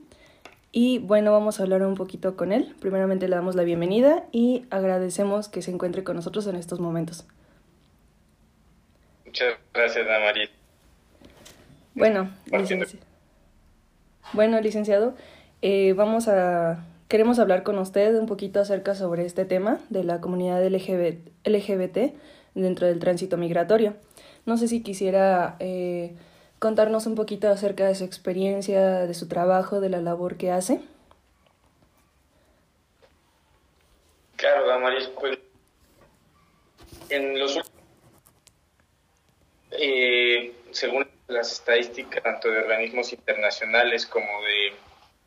Y 0.76 0.99
bueno, 0.99 1.31
vamos 1.31 1.61
a 1.61 1.62
hablar 1.62 1.83
un 1.83 1.95
poquito 1.95 2.35
con 2.35 2.50
él. 2.50 2.75
Primeramente 2.81 3.28
le 3.28 3.37
damos 3.37 3.54
la 3.54 3.62
bienvenida 3.62 4.25
y 4.33 4.66
agradecemos 4.71 5.49
que 5.49 5.62
se 5.62 5.71
encuentre 5.71 6.02
con 6.02 6.16
nosotros 6.16 6.49
en 6.49 6.57
estos 6.57 6.81
momentos. 6.81 7.25
Muchas 9.25 9.54
gracias, 9.73 10.04
María. 10.04 10.50
Bueno, 11.95 12.28
bueno, 14.33 14.61
licenciado, 14.61 15.14
eh, 15.62 15.93
vamos 15.93 16.26
a 16.26 16.85
queremos 17.07 17.38
hablar 17.38 17.62
con 17.62 17.78
usted 17.78 18.19
un 18.19 18.26
poquito 18.26 18.59
acerca 18.59 18.97
sobre 18.97 19.26
este 19.26 19.45
tema 19.45 19.78
de 19.90 20.02
la 20.02 20.21
comunidad 20.21 20.61
LGBT, 20.66 21.31
LGBT 21.45 22.16
dentro 22.57 22.88
del 22.88 22.99
tránsito 22.99 23.37
migratorio. 23.37 23.95
No 24.45 24.57
sé 24.57 24.66
si 24.66 24.83
quisiera 24.83 25.54
eh, 25.61 26.16
contarnos 26.59 27.07
un 27.07 27.15
poquito 27.15 27.49
acerca 27.49 27.87
de 27.87 27.95
su 27.95 28.05
experiencia, 28.05 29.07
de 29.07 29.15
su 29.15 29.29
trabajo, 29.29 29.81
de 29.81 29.91
la 29.91 30.01
labor 30.01 30.37
que 30.37 30.51
hace. 30.51 30.81
Claro, 34.37 34.81
María, 34.81 35.09
pues 35.19 35.39
en 37.09 37.39
los 37.39 37.61
eh, 39.73 40.53
según 40.71 41.09
las 41.29 41.53
estadísticas 41.53 42.23
tanto 42.23 42.51
de 42.51 42.59
organismos 42.59 43.13
internacionales 43.13 44.07
como 44.07 44.43
de 44.43 44.73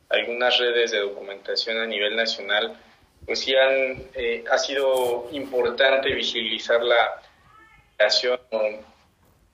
algunas 0.09 0.57
redes 0.57 0.91
de 0.91 0.99
documentación 0.99 1.77
a 1.77 1.85
nivel 1.85 2.15
nacional, 2.15 2.77
pues 3.25 3.39
sí 3.39 3.55
han, 3.55 4.03
eh, 4.13 4.43
ha 4.49 4.57
sido 4.57 5.27
importante 5.31 6.13
visibilizar 6.13 6.81
la 6.83 7.21
situación, 8.09 8.85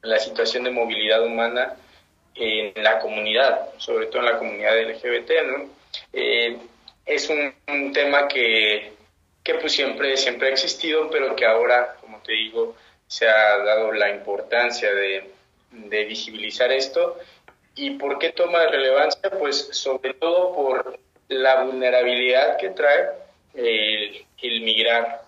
la 0.04 0.20
situación 0.20 0.64
de 0.66 0.72
movilidad 0.72 1.26
humana 1.26 1.76
en 2.36 2.72
la 2.84 3.00
comunidad, 3.00 3.70
sobre 3.78 4.08
todo 4.08 4.20
en 4.20 4.26
la 4.26 4.38
comunidad 4.38 4.80
LGBT, 4.80 5.32
¿no? 5.48 5.70
Eh, 6.12 6.58
es 7.06 7.30
un, 7.30 7.54
tema 7.94 8.28
que, 8.28 8.94
que, 9.44 9.56
pues 9.56 9.74
siempre, 9.74 10.16
siempre 10.18 10.48
ha 10.48 10.52
existido, 10.52 11.10
pero 11.10 11.36
que 11.36 11.46
ahora, 11.46 11.96
como 12.02 12.20
te 12.20 12.34
digo, 12.34 12.76
se 13.08 13.28
ha 13.28 13.58
dado 13.58 13.92
la 13.92 14.10
importancia 14.10 14.94
de, 14.94 15.30
visibilizar 15.72 16.72
esto. 16.72 17.18
¿Y 17.76 17.92
por 17.92 18.20
qué 18.20 18.30
toma 18.30 18.66
relevancia? 18.68 19.30
Pues 19.32 19.70
sobre 19.72 20.14
todo 20.14 20.54
por 20.54 21.00
la 21.28 21.64
vulnerabilidad 21.64 22.58
que 22.58 22.70
trae 22.70 23.10
el, 23.56 24.26
el 24.42 24.62
migrar 24.62 25.22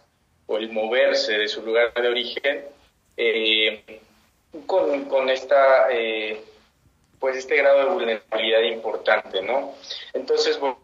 o 0.45 0.57
el 0.57 0.69
moverse 0.69 1.37
de 1.37 1.47
su 1.47 1.63
lugar 1.63 1.93
de 1.93 2.07
origen 2.07 2.65
eh, 3.17 4.01
con, 4.65 5.05
con, 5.05 5.29
esta 5.29 5.87
eh, 5.91 6.41
pues 7.19 7.37
este 7.37 7.57
grado 7.57 7.79
de 7.79 7.85
vulnerabilidad 7.85 8.61
importante, 8.61 9.41
¿no? 9.41 9.73
Entonces, 10.13 10.59
bueno, 10.59 10.75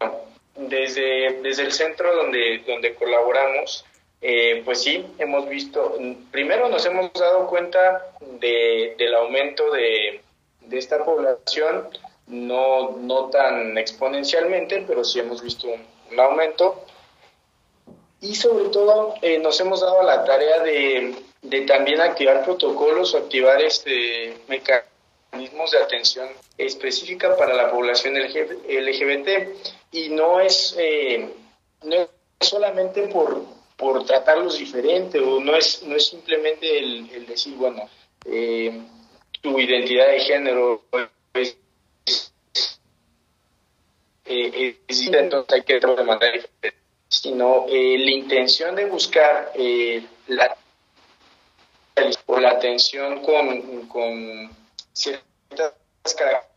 desde, 0.56 1.40
desde 1.42 1.62
el 1.62 1.72
centro 1.72 2.14
donde, 2.14 2.62
donde 2.66 2.94
colaboramos, 2.94 3.84
eh, 4.20 4.62
pues 4.64 4.82
sí, 4.82 5.04
hemos 5.18 5.48
visto, 5.48 5.98
primero 6.30 6.68
nos 6.68 6.86
hemos 6.86 7.12
dado 7.12 7.48
cuenta 7.48 8.06
de, 8.40 8.94
del 8.98 9.14
aumento 9.14 9.70
de, 9.72 10.20
de 10.60 10.78
esta 10.78 11.04
población, 11.04 11.88
no, 12.26 12.96
no 12.98 13.30
tan 13.30 13.76
exponencialmente, 13.78 14.84
pero 14.86 15.04
sí 15.04 15.18
hemos 15.20 15.42
visto 15.42 15.68
un, 15.68 16.20
aumento. 16.20 16.84
Y 18.20 18.34
sobre 18.34 18.68
todo 18.68 19.14
eh, 19.22 19.38
nos 19.38 19.58
hemos 19.60 19.80
dado 19.80 20.02
la 20.02 20.24
tarea 20.24 20.60
de, 20.60 21.14
de, 21.42 21.62
también 21.62 22.00
activar 22.00 22.44
protocolos 22.44 23.14
o 23.14 23.18
activar 23.18 23.60
este 23.60 24.36
mecanismos 24.48 25.70
de 25.72 25.78
atención 25.78 26.28
específica 26.56 27.36
para 27.36 27.54
la 27.54 27.70
población 27.70 28.14
LGBT. 28.16 29.28
Y 29.92 30.08
no 30.10 30.40
es, 30.40 30.74
eh, 30.78 31.28
no 31.82 31.94
es 31.94 32.08
solamente 32.40 33.02
por, 33.08 33.44
por 33.76 34.04
tratarlos 34.04 34.58
diferente 34.58 35.18
o 35.20 35.40
no 35.40 35.56
es, 35.56 35.82
no 35.82 35.96
es 35.96 36.06
simplemente 36.08 36.78
el, 36.78 37.10
el 37.10 37.26
decir, 37.26 37.54
bueno, 37.56 37.88
eh, 38.24 38.80
tu 39.40 39.58
identidad 39.58 40.06
de 40.06 40.20
género 40.20 40.82
es, 41.34 41.58
eh, 44.24 44.76
es 44.86 45.06
entonces 45.06 45.52
hay 45.52 45.62
que 45.62 45.80
de 45.80 46.04
manera 46.04 46.32
diferente, 46.32 46.74
sino 47.08 47.66
eh, 47.68 47.98
la 47.98 48.10
intención 48.10 48.74
de 48.74 48.86
buscar 48.86 49.52
eh, 49.54 50.06
la 50.28 50.56
o 52.26 52.40
la 52.40 52.50
atención 52.50 53.22
con, 53.22 53.86
con 53.88 54.50
ciertas 54.92 55.72
características 56.16 56.52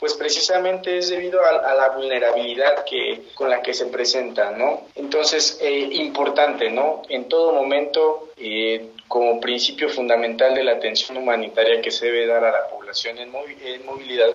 pues 0.00 0.14
precisamente 0.14 0.98
es 0.98 1.08
debido 1.08 1.40
a, 1.44 1.74
la 1.74 1.90
vulnerabilidad 1.90 2.84
que, 2.84 3.22
con 3.34 3.48
la 3.48 3.62
que 3.62 3.74
se 3.74 3.86
presenta, 3.86 4.50
¿no? 4.50 4.88
Entonces, 4.94 5.58
eh, 5.60 5.88
importante, 5.92 6.70
¿no? 6.70 7.02
En 7.08 7.28
todo 7.28 7.52
momento, 7.52 8.30
eh, 8.36 8.90
como 9.06 9.40
principio 9.40 9.88
fundamental 9.88 10.54
de 10.54 10.64
la 10.64 10.72
atención 10.72 11.16
humanitaria 11.16 11.80
que 11.80 11.90
se 11.90 12.06
debe 12.06 12.26
dar 12.26 12.44
a 12.44 12.50
la 12.50 12.68
población 12.68 13.18
en, 13.18 13.30
movilidad 13.30 14.34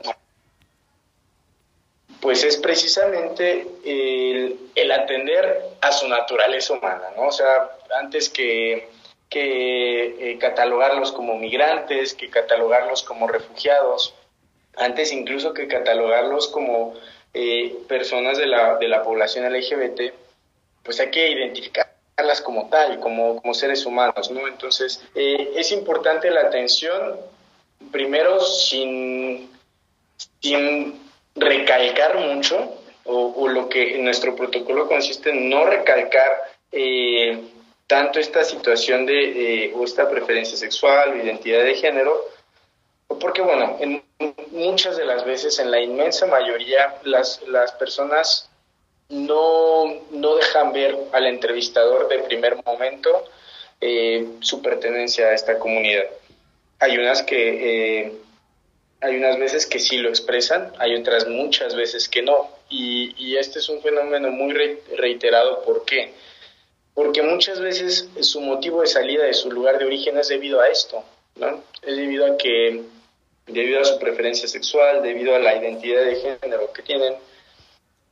pues 2.22 2.44
es 2.44 2.58
precisamente 2.58 3.68
el, 3.84 4.92
atender 4.92 5.72
a 5.82 5.92
su 5.92 6.08
naturaleza 6.08 6.74
humana, 6.74 7.08
¿no? 7.18 7.24
O 7.24 7.32
sea, 7.32 7.72
antes 8.00 8.30
que, 8.30 8.88
que 9.32 10.32
eh, 10.34 10.38
catalogarlos 10.40 11.14
como 11.14 11.38
migrantes, 11.38 12.14
que 12.14 12.30
catalogarlos 12.30 13.02
como 13.02 13.30
refugiados, 13.30 14.14
antes 14.76 15.14
incluso 15.14 15.54
que 15.54 15.70
catalogarlos 15.70 16.50
como 16.50 16.94
eh, 17.34 17.74
personas 17.88 18.38
de 18.38 18.46
la, 18.46 18.76
de 18.76 18.90
la 18.90 19.04
población 19.04 19.52
LGBT, 19.52 20.14
pues 20.84 21.00
hay 21.00 21.12
que 21.12 21.32
identificarlas 21.32 22.42
como 22.44 22.68
tal, 22.70 23.00
como, 23.00 23.42
como 23.42 23.54
seres 23.54 23.86
humanos, 23.86 24.30
¿no? 24.32 24.50
Entonces, 24.50 25.02
eh, 25.16 25.54
es 25.56 25.72
importante 25.72 26.30
la 26.30 26.42
atención, 26.42 27.18
primero 27.90 28.42
sin, 28.42 29.50
sin 30.42 31.10
recalcar 31.36 32.18
mucho, 32.18 32.76
o, 33.06 33.48
lo 33.48 33.70
que 33.70 33.98
nuestro 33.98 34.36
protocolo 34.36 34.88
consiste 34.88 35.30
en 35.30 35.50
no 35.50 35.66
recalcar 35.66 36.38
eh, 36.72 37.42
tanto 37.92 38.22
esta 38.22 38.46
situación 38.46 39.06
de, 39.06 39.74
o 39.76 39.84
esta 39.84 40.10
preferencia 40.10 40.56
sexual 40.56 41.12
o 41.12 41.16
identidad 41.18 41.62
de 41.62 41.76
género, 41.76 42.26
porque 43.20 43.42
bueno, 43.42 43.76
en 43.82 44.02
muchas 44.52 44.96
de 44.96 45.04
las 45.04 45.26
veces, 45.26 45.60
en 45.60 45.70
la 45.70 45.82
inmensa 45.82 46.26
mayoría, 46.26 46.96
las, 47.04 47.42
las 47.50 47.74
personas 47.74 48.50
no, 49.10 49.94
no 50.12 50.36
dejan 50.38 50.72
ver 50.72 50.98
al 51.12 51.28
entrevistador 51.28 52.08
de 52.08 52.20
primer 52.20 52.64
momento 52.64 53.26
eh, 53.82 54.26
su 54.40 54.62
pertenencia 54.62 55.26
a 55.26 55.34
esta 55.34 55.60
comunidad. 55.60 56.06
Hay 56.80 56.98
unas 56.98 57.22
que 57.24 58.04
eh, 58.04 58.14
hay 59.02 59.18
unas 59.18 59.38
veces 59.38 59.66
que 59.66 59.80
sí 59.80 59.98
lo 59.98 60.08
expresan, 60.08 60.72
hay 60.78 60.96
otras 60.96 61.28
muchas 61.28 61.76
veces 61.76 62.08
que 62.08 62.22
no. 62.22 62.52
Y 62.70 63.36
este 63.36 63.60
es 63.60 63.68
un 63.68 63.82
fenómeno 63.82 64.32
muy 64.32 64.54
reiterado. 64.96 65.62
¿Por 65.64 65.84
qué? 65.84 66.14
Porque 66.94 67.22
muchas 67.22 67.60
veces 67.60 68.10
su 68.22 68.42
motivo 68.42 68.82
de 68.82 68.88
salida 68.88 69.24
de 69.24 69.34
su 69.34 69.52
lugar 69.52 69.80
de 69.80 69.86
origen 69.86 70.18
es 70.18 70.28
debido 70.28 70.60
a 70.60 70.68
esto, 70.68 71.04
¿no? 71.36 71.64
Es 71.82 71.96
debido 71.96 72.26
a 72.26 72.38
que 72.38 72.84
debido 73.48 73.82
a 73.82 73.86
su 73.86 73.98
preferencia 74.00 74.48
sexual, 74.48 75.02
debido 75.02 75.36
a 75.36 75.40
la 75.40 75.56
identidad 75.56 76.06
de 76.06 76.16
género 76.16 76.72
que 76.74 76.82
tienen, 76.84 77.16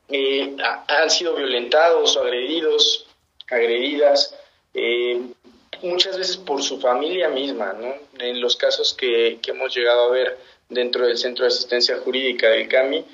eh, 0.09 0.55
han 0.87 1.09
sido 1.09 1.35
violentados 1.35 2.17
o 2.17 2.21
agredidos, 2.21 3.05
agredidas, 3.49 4.35
eh, 4.73 5.21
muchas 5.81 6.17
veces 6.17 6.37
por 6.37 6.61
su 6.63 6.79
familia 6.79 7.29
misma, 7.29 7.73
¿no? 7.73 7.95
En 8.19 8.41
los 8.41 8.55
casos 8.55 8.93
que, 8.93 9.39
hemos 9.47 9.75
llegado 9.75 10.05
a 10.05 10.11
ver 10.11 10.37
dentro 10.67 11.05
del 11.05 11.17
Centro 11.17 11.45
de 11.45 11.49
Asistencia 11.49 11.97
Jurídica 11.97 12.49
del 12.49 12.67
CAMI, 12.67 13.05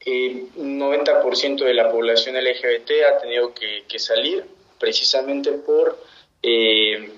el 0.00 0.52
90% 0.54 1.64
de 1.64 1.74
la 1.74 1.90
población 1.90 2.36
LGBT 2.36 2.90
ha 3.08 3.18
tenido 3.18 3.54
que, 3.54 3.98
salir 3.98 4.44
precisamente 4.78 5.52
por 5.52 5.98
eh, 6.42 7.10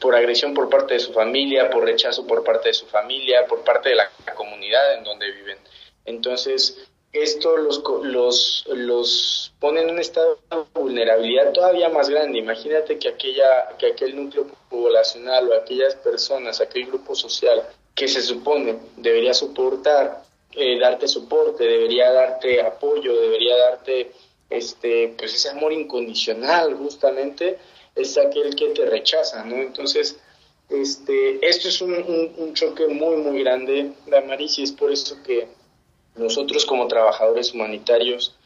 por 0.00 0.14
agresión 0.14 0.52
por 0.52 0.68
parte 0.68 0.94
de 0.94 1.00
su 1.00 1.12
familia, 1.12 1.70
por 1.70 1.84
rechazo 1.84 2.26
por 2.26 2.44
parte 2.44 2.68
de 2.68 2.74
su 2.74 2.86
familia, 2.86 3.46
por 3.46 3.62
parte 3.62 3.90
de 3.90 3.94
la 3.94 4.10
comunidad 4.34 4.94
en 4.94 5.04
donde 5.04 5.30
viven. 5.30 5.58
Entonces, 6.04 6.86
esto 7.12 7.56
los, 7.56 7.82
los, 8.02 8.64
los 8.68 9.52
pone 9.58 9.82
en 9.82 9.90
un 9.90 9.98
estado 9.98 10.38
de 10.50 10.56
vulnerabilidad 10.74 11.52
todavía 11.52 11.88
más 11.88 12.10
grande. 12.10 12.38
Imagínate 12.38 12.98
que, 12.98 13.08
aquella, 13.08 13.68
que 13.78 13.86
aquel 13.86 14.16
núcleo 14.16 14.46
poblacional 14.68 15.48
o 15.48 15.54
aquellas 15.54 15.94
personas, 15.96 16.60
aquel 16.60 16.86
grupo 16.86 17.14
social 17.14 17.62
que 17.94 18.08
se 18.08 18.20
supone 18.20 18.78
debería 18.96 19.32
soportar, 19.32 20.22
eh, 20.52 20.78
darte 20.78 21.08
soporte, 21.08 21.64
debería 21.64 22.12
darte 22.12 22.60
apoyo, 22.60 23.18
debería 23.18 23.56
darte 23.56 24.12
este, 24.50 25.14
pues 25.18 25.34
ese 25.34 25.50
amor 25.50 25.72
incondicional 25.72 26.74
justamente, 26.74 27.58
es 27.94 28.16
aquel 28.18 28.54
que 28.54 28.68
te 28.68 28.86
rechaza, 28.86 29.44
¿no? 29.44 29.56
Entonces, 29.56 30.18
este, 30.68 31.46
esto 31.46 31.68
es 31.68 31.80
un, 31.80 32.52
choque 32.54 32.86
muy, 32.88 33.16
muy 33.16 33.42
grande, 33.42 33.92
Damaris, 34.06 34.58
y 34.58 34.62
es 34.64 34.72
por 34.72 34.92
eso 34.92 35.16
que 35.24 35.48
nosotros 36.16 36.64
como 36.64 36.88
trabajadores 36.88 37.52
humanitarios 37.52 38.36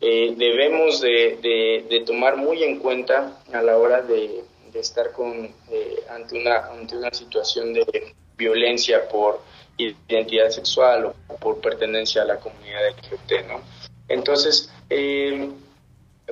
eh, 0.00 0.34
debemos 0.36 1.00
de, 1.00 2.02
tomar 2.06 2.36
muy 2.36 2.62
en 2.62 2.78
cuenta 2.78 3.40
a 3.52 3.62
la 3.62 3.78
hora 3.78 4.02
de, 4.02 4.44
estar 4.74 5.12
con, 5.12 5.52
eh, 5.70 6.04
ante, 6.08 6.38
una, 6.38 6.66
ante 6.66 6.96
una 6.96 7.12
situación 7.12 7.72
de 7.72 8.14
violencia 8.36 9.08
por 9.08 9.40
identidad 9.76 10.50
sexual 10.50 11.12
o 11.26 11.36
por 11.36 11.60
pertenencia 11.60 12.22
a 12.22 12.26
la 12.26 12.38
comunidad 12.38 12.90
LGBT, 12.90 13.48
¿no? 13.48 13.60
Entonces, 14.08 14.70
eh, 14.90 15.50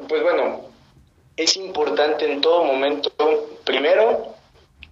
pues 0.09 0.23
bueno, 0.23 0.67
es 1.37 1.57
importante 1.57 2.31
en 2.31 2.41
todo 2.41 2.65
momento, 2.65 3.11
primero, 3.65 4.35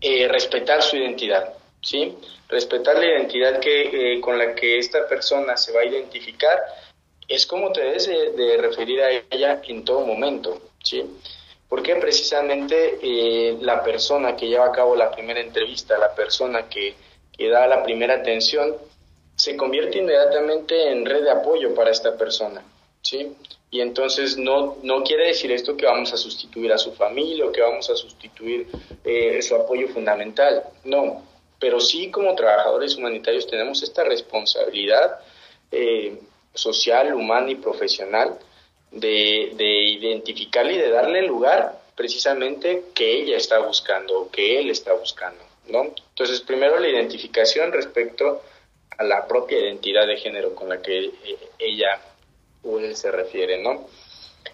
eh, 0.00 0.28
respetar 0.28 0.82
su 0.82 0.96
identidad, 0.96 1.54
¿sí? 1.80 2.14
Respetar 2.48 2.98
la 2.98 3.06
identidad 3.06 3.58
que, 3.58 4.16
eh, 4.16 4.20
con 4.20 4.36
la 4.36 4.54
que 4.54 4.78
esta 4.78 5.08
persona 5.08 5.56
se 5.56 5.72
va 5.72 5.80
a 5.80 5.86
identificar 5.86 6.62
es 7.26 7.46
como 7.46 7.72
te 7.72 7.80
debes 7.80 8.06
de, 8.06 8.56
referir 8.58 9.00
a 9.00 9.10
ella 9.10 9.62
en 9.66 9.84
todo 9.84 10.06
momento, 10.06 10.60
¿sí? 10.82 11.02
Porque 11.68 11.96
precisamente 11.96 12.98
eh, 13.02 13.56
la 13.60 13.82
persona 13.82 14.36
que 14.36 14.48
lleva 14.48 14.66
a 14.66 14.72
cabo 14.72 14.94
la 14.94 15.10
primera 15.10 15.40
entrevista, 15.40 15.96
la 15.96 16.14
persona 16.14 16.68
que, 16.68 16.94
que 17.32 17.48
da 17.48 17.66
la 17.66 17.82
primera 17.82 18.16
atención, 18.16 18.76
se 19.34 19.56
convierte 19.56 19.98
inmediatamente 19.98 20.90
en 20.92 21.06
red 21.06 21.24
de 21.24 21.30
apoyo 21.30 21.74
para 21.74 21.90
esta 21.90 22.16
persona, 22.16 22.62
Y 23.70 23.80
entonces 23.80 24.36
no, 24.36 24.76
no 24.82 25.02
quiere 25.02 25.26
decir 25.28 25.50
esto 25.50 25.76
que 25.76 25.86
vamos 25.86 26.12
a 26.12 26.16
sustituir 26.16 26.72
a 26.72 26.78
su 26.78 26.92
familia 26.92 27.44
o 27.44 27.52
que 27.52 27.60
vamos 27.60 27.90
a 27.90 27.96
sustituir 27.96 28.68
eh, 29.04 29.42
su 29.42 29.56
apoyo 29.56 29.88
fundamental, 29.88 30.62
no, 30.84 31.24
pero 31.58 31.80
sí 31.80 32.10
como 32.10 32.34
trabajadores 32.34 32.96
humanitarios 32.96 33.46
tenemos 33.46 33.82
esta 33.82 34.04
responsabilidad 34.04 35.18
eh, 35.72 36.20
social, 36.54 37.14
humana 37.14 37.50
y 37.50 37.56
profesional 37.56 38.38
de, 38.92 39.52
de 39.56 40.22
y 40.24 40.78
de 40.78 40.90
darle 40.90 41.18
el 41.20 41.26
lugar 41.26 41.80
precisamente 41.96 42.84
que 42.94 43.22
ella 43.22 43.36
está 43.36 43.58
buscando 43.58 44.20
o 44.20 44.30
que 44.30 44.60
él 44.60 44.70
está 44.70 44.92
buscando, 44.92 45.42
¿no? 45.68 45.92
Entonces, 46.10 46.40
primero 46.40 46.78
la 46.78 46.88
identificación 46.88 47.72
respecto 47.72 48.42
a 48.96 49.04
la 49.04 49.26
propia 49.26 49.58
identidad 49.58 50.06
de 50.06 50.16
género 50.16 50.54
con 50.54 50.68
la 50.68 50.80
que 50.80 51.06
eh, 51.06 51.12
ella 51.58 52.00
él 52.78 52.96
se 52.96 53.10
refiere, 53.10 53.62
¿no? 53.62 53.86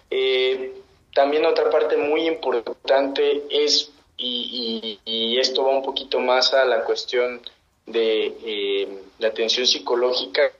Eh, 0.09 0.73
también 1.13 1.45
otra 1.45 1.69
parte 1.69 1.97
muy 1.97 2.27
importante 2.27 3.43
es, 3.49 3.91
y, 4.17 4.99
esto 5.39 5.63
va 5.63 5.71
un 5.71 5.83
poquito 5.83 6.19
más 6.19 6.53
a 6.53 6.65
la 6.65 6.83
cuestión 6.83 7.41
de 7.85 8.33
eh, 8.45 8.87
la 9.19 9.29
atención 9.29 9.65
psicológica, 9.65 10.51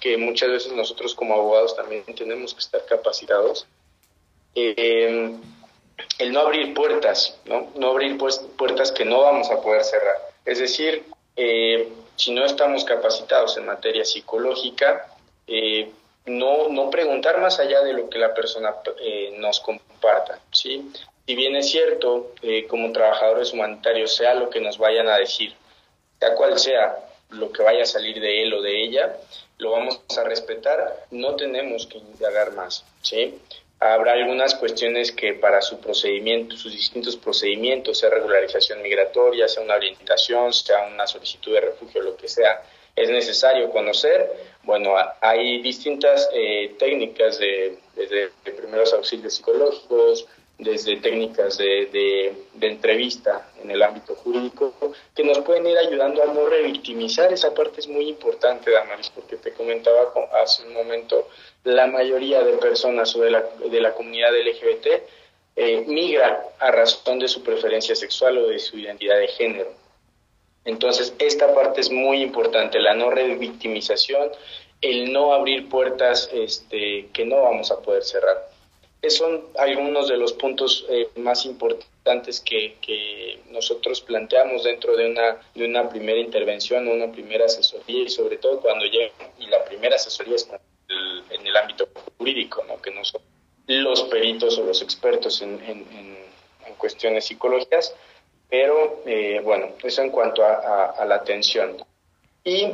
que 0.00 0.16
muchas 0.16 0.50
veces 0.50 0.72
nosotros 0.72 1.14
como 1.14 1.34
abogados 1.34 1.74
también 1.76 2.04
tenemos 2.16 2.54
que 2.54 2.60
estar 2.60 2.84
capacitados. 2.86 3.66
el 4.54 5.40
no 6.32 6.40
abrir 6.40 6.74
puertas, 6.74 7.38
¿no? 7.44 7.70
No 7.74 7.90
abrir 7.90 8.16
pues, 8.16 8.38
puertas 8.56 8.92
que 8.92 9.04
no 9.04 9.20
vamos 9.20 9.50
a 9.50 9.60
poder 9.60 9.84
cerrar. 9.84 10.16
Es 10.44 10.58
decir, 10.60 11.04
si 12.18 12.32
no 12.32 12.44
estamos 12.44 12.84
capacitados 12.84 13.56
en 13.56 13.66
materia 13.66 14.04
psicológica, 14.04 15.06
eh, 15.46 15.88
no, 16.28 16.68
no 16.68 16.90
preguntar 16.90 17.40
más 17.40 17.58
allá 17.60 17.82
de 17.82 17.92
lo 17.92 18.08
que 18.08 18.18
la 18.18 18.34
persona 18.34 18.74
eh, 19.00 19.34
nos 19.38 19.60
comparta, 19.60 20.40
¿sí? 20.52 20.90
Si 21.26 21.34
bien 21.34 21.56
es 21.56 21.70
cierto, 21.70 22.32
eh, 22.42 22.66
como 22.66 22.92
trabajadores 22.92 23.52
humanitarios, 23.52 24.14
sea 24.14 24.34
lo 24.34 24.48
que 24.48 24.60
nos 24.60 24.78
vayan 24.78 25.08
a 25.08 25.18
decir, 25.18 25.54
sea 26.18 26.34
cual 26.34 26.58
sea 26.58 26.96
lo 27.30 27.52
que 27.52 27.62
vaya 27.62 27.82
a 27.82 27.86
salir 27.86 28.20
de 28.20 28.42
él 28.42 28.54
o 28.54 28.62
de 28.62 28.82
ella, 28.82 29.16
lo 29.58 29.72
vamos 29.72 30.00
a 30.16 30.24
respetar, 30.24 31.04
no 31.10 31.36
tenemos 31.36 31.86
que 31.86 31.98
indagar 31.98 32.52
más, 32.52 32.84
¿sí? 33.02 33.38
Habrá 33.80 34.12
algunas 34.12 34.54
cuestiones 34.54 35.12
que 35.12 35.34
para 35.34 35.62
su 35.62 35.78
procedimiento, 35.78 36.56
sus 36.56 36.72
distintos 36.72 37.16
procedimientos, 37.16 37.98
sea 37.98 38.10
regularización 38.10 38.82
migratoria, 38.82 39.46
sea 39.46 39.62
una 39.62 39.74
orientación, 39.74 40.52
sea 40.52 40.88
una 40.92 41.06
solicitud 41.06 41.52
de 41.52 41.60
refugio, 41.60 42.02
lo 42.02 42.16
que 42.16 42.28
sea, 42.28 42.62
es 43.00 43.10
necesario 43.10 43.70
conocer. 43.70 44.30
Bueno, 44.64 44.94
hay 45.20 45.62
distintas 45.62 46.28
eh, 46.34 46.74
técnicas 46.78 47.38
de, 47.38 47.78
desde 47.96 48.30
primeros 48.52 48.92
auxilios 48.92 49.34
psicológicos, 49.34 50.26
desde 50.58 50.96
técnicas 50.96 51.56
de, 51.56 52.34
entrevista 52.60 53.48
en 53.62 53.70
el 53.70 53.82
ámbito 53.82 54.14
jurídico, 54.16 54.74
que 55.14 55.22
nos 55.22 55.38
pueden 55.38 55.66
ir 55.66 55.78
ayudando 55.78 56.22
a 56.22 56.26
no 56.26 56.46
revictimizar. 56.46 57.32
Esa 57.32 57.54
parte 57.54 57.80
es 57.80 57.88
muy 57.88 58.08
importante, 58.08 58.70
Damaris, 58.70 59.10
porque 59.10 59.36
te 59.36 59.52
comentaba 59.52 60.12
hace 60.42 60.66
un 60.66 60.74
momento, 60.74 61.28
la 61.64 61.86
mayoría 61.86 62.42
de 62.42 62.54
personas 62.54 63.14
o 63.14 63.20
de 63.20 63.30
la, 63.30 63.42
de 63.42 63.80
la 63.80 63.94
comunidad 63.94 64.30
LGBT 64.36 64.86
eh, 65.56 65.84
migra 65.86 66.44
a 66.58 66.70
razón 66.70 67.18
de 67.18 67.28
su 67.28 67.42
preferencia 67.42 67.94
sexual 67.94 68.38
o 68.38 68.48
de 68.48 68.58
su 68.58 68.78
identidad 68.78 69.18
de 69.18 69.28
género. 69.28 69.72
Entonces, 70.68 71.14
esta 71.18 71.54
parte 71.54 71.80
es 71.80 71.90
muy 71.90 72.20
importante, 72.20 72.78
la 72.78 72.92
no 72.92 73.08
revictimización, 73.08 74.30
el 74.82 75.10
no 75.10 75.32
abrir 75.32 75.66
puertas 75.70 76.28
este, 76.30 77.08
que 77.14 77.24
no 77.24 77.42
vamos 77.42 77.70
a 77.70 77.80
poder 77.80 78.04
cerrar. 78.04 78.36
Esos 79.00 79.18
son 79.18 79.44
algunos 79.56 80.08
de 80.08 80.18
los 80.18 80.34
puntos 80.34 80.84
eh, 80.90 81.08
más 81.16 81.46
importantes 81.46 82.40
que, 82.40 82.76
nosotros 83.50 84.02
planteamos 84.02 84.62
dentro 84.62 84.94
de 84.94 85.06
una, 85.08 85.88
primera 85.88 86.20
intervención 86.20 86.86
una 86.86 87.10
primera 87.10 87.46
asesoría 87.46 88.02
y 88.02 88.10
sobre 88.10 88.36
todo 88.36 88.60
cuando 88.60 88.84
llega, 88.84 89.10
y 89.38 89.46
la 89.46 89.64
primera 89.64 89.96
asesoría 89.96 90.36
es 90.36 90.48
en 91.30 91.46
el 91.46 91.56
ámbito 91.56 91.88
jurídico, 92.18 92.62
¿no? 92.68 92.80
que 92.80 92.90
no 92.90 93.04
son 93.04 93.22
los 93.66 94.02
peritos 94.04 94.58
o 94.58 94.64
los 94.64 94.82
expertos 94.82 95.40
en, 95.40 95.58
cuestiones 96.76 97.24
psicológicas, 97.24 97.94
pero 98.48 99.02
eh, 99.06 99.40
bueno, 99.42 99.70
eso 99.82 100.02
en 100.02 100.10
cuanto 100.10 100.44
a, 100.44 101.04
la 101.06 101.14
atención. 101.16 101.76
Y, 102.44 102.66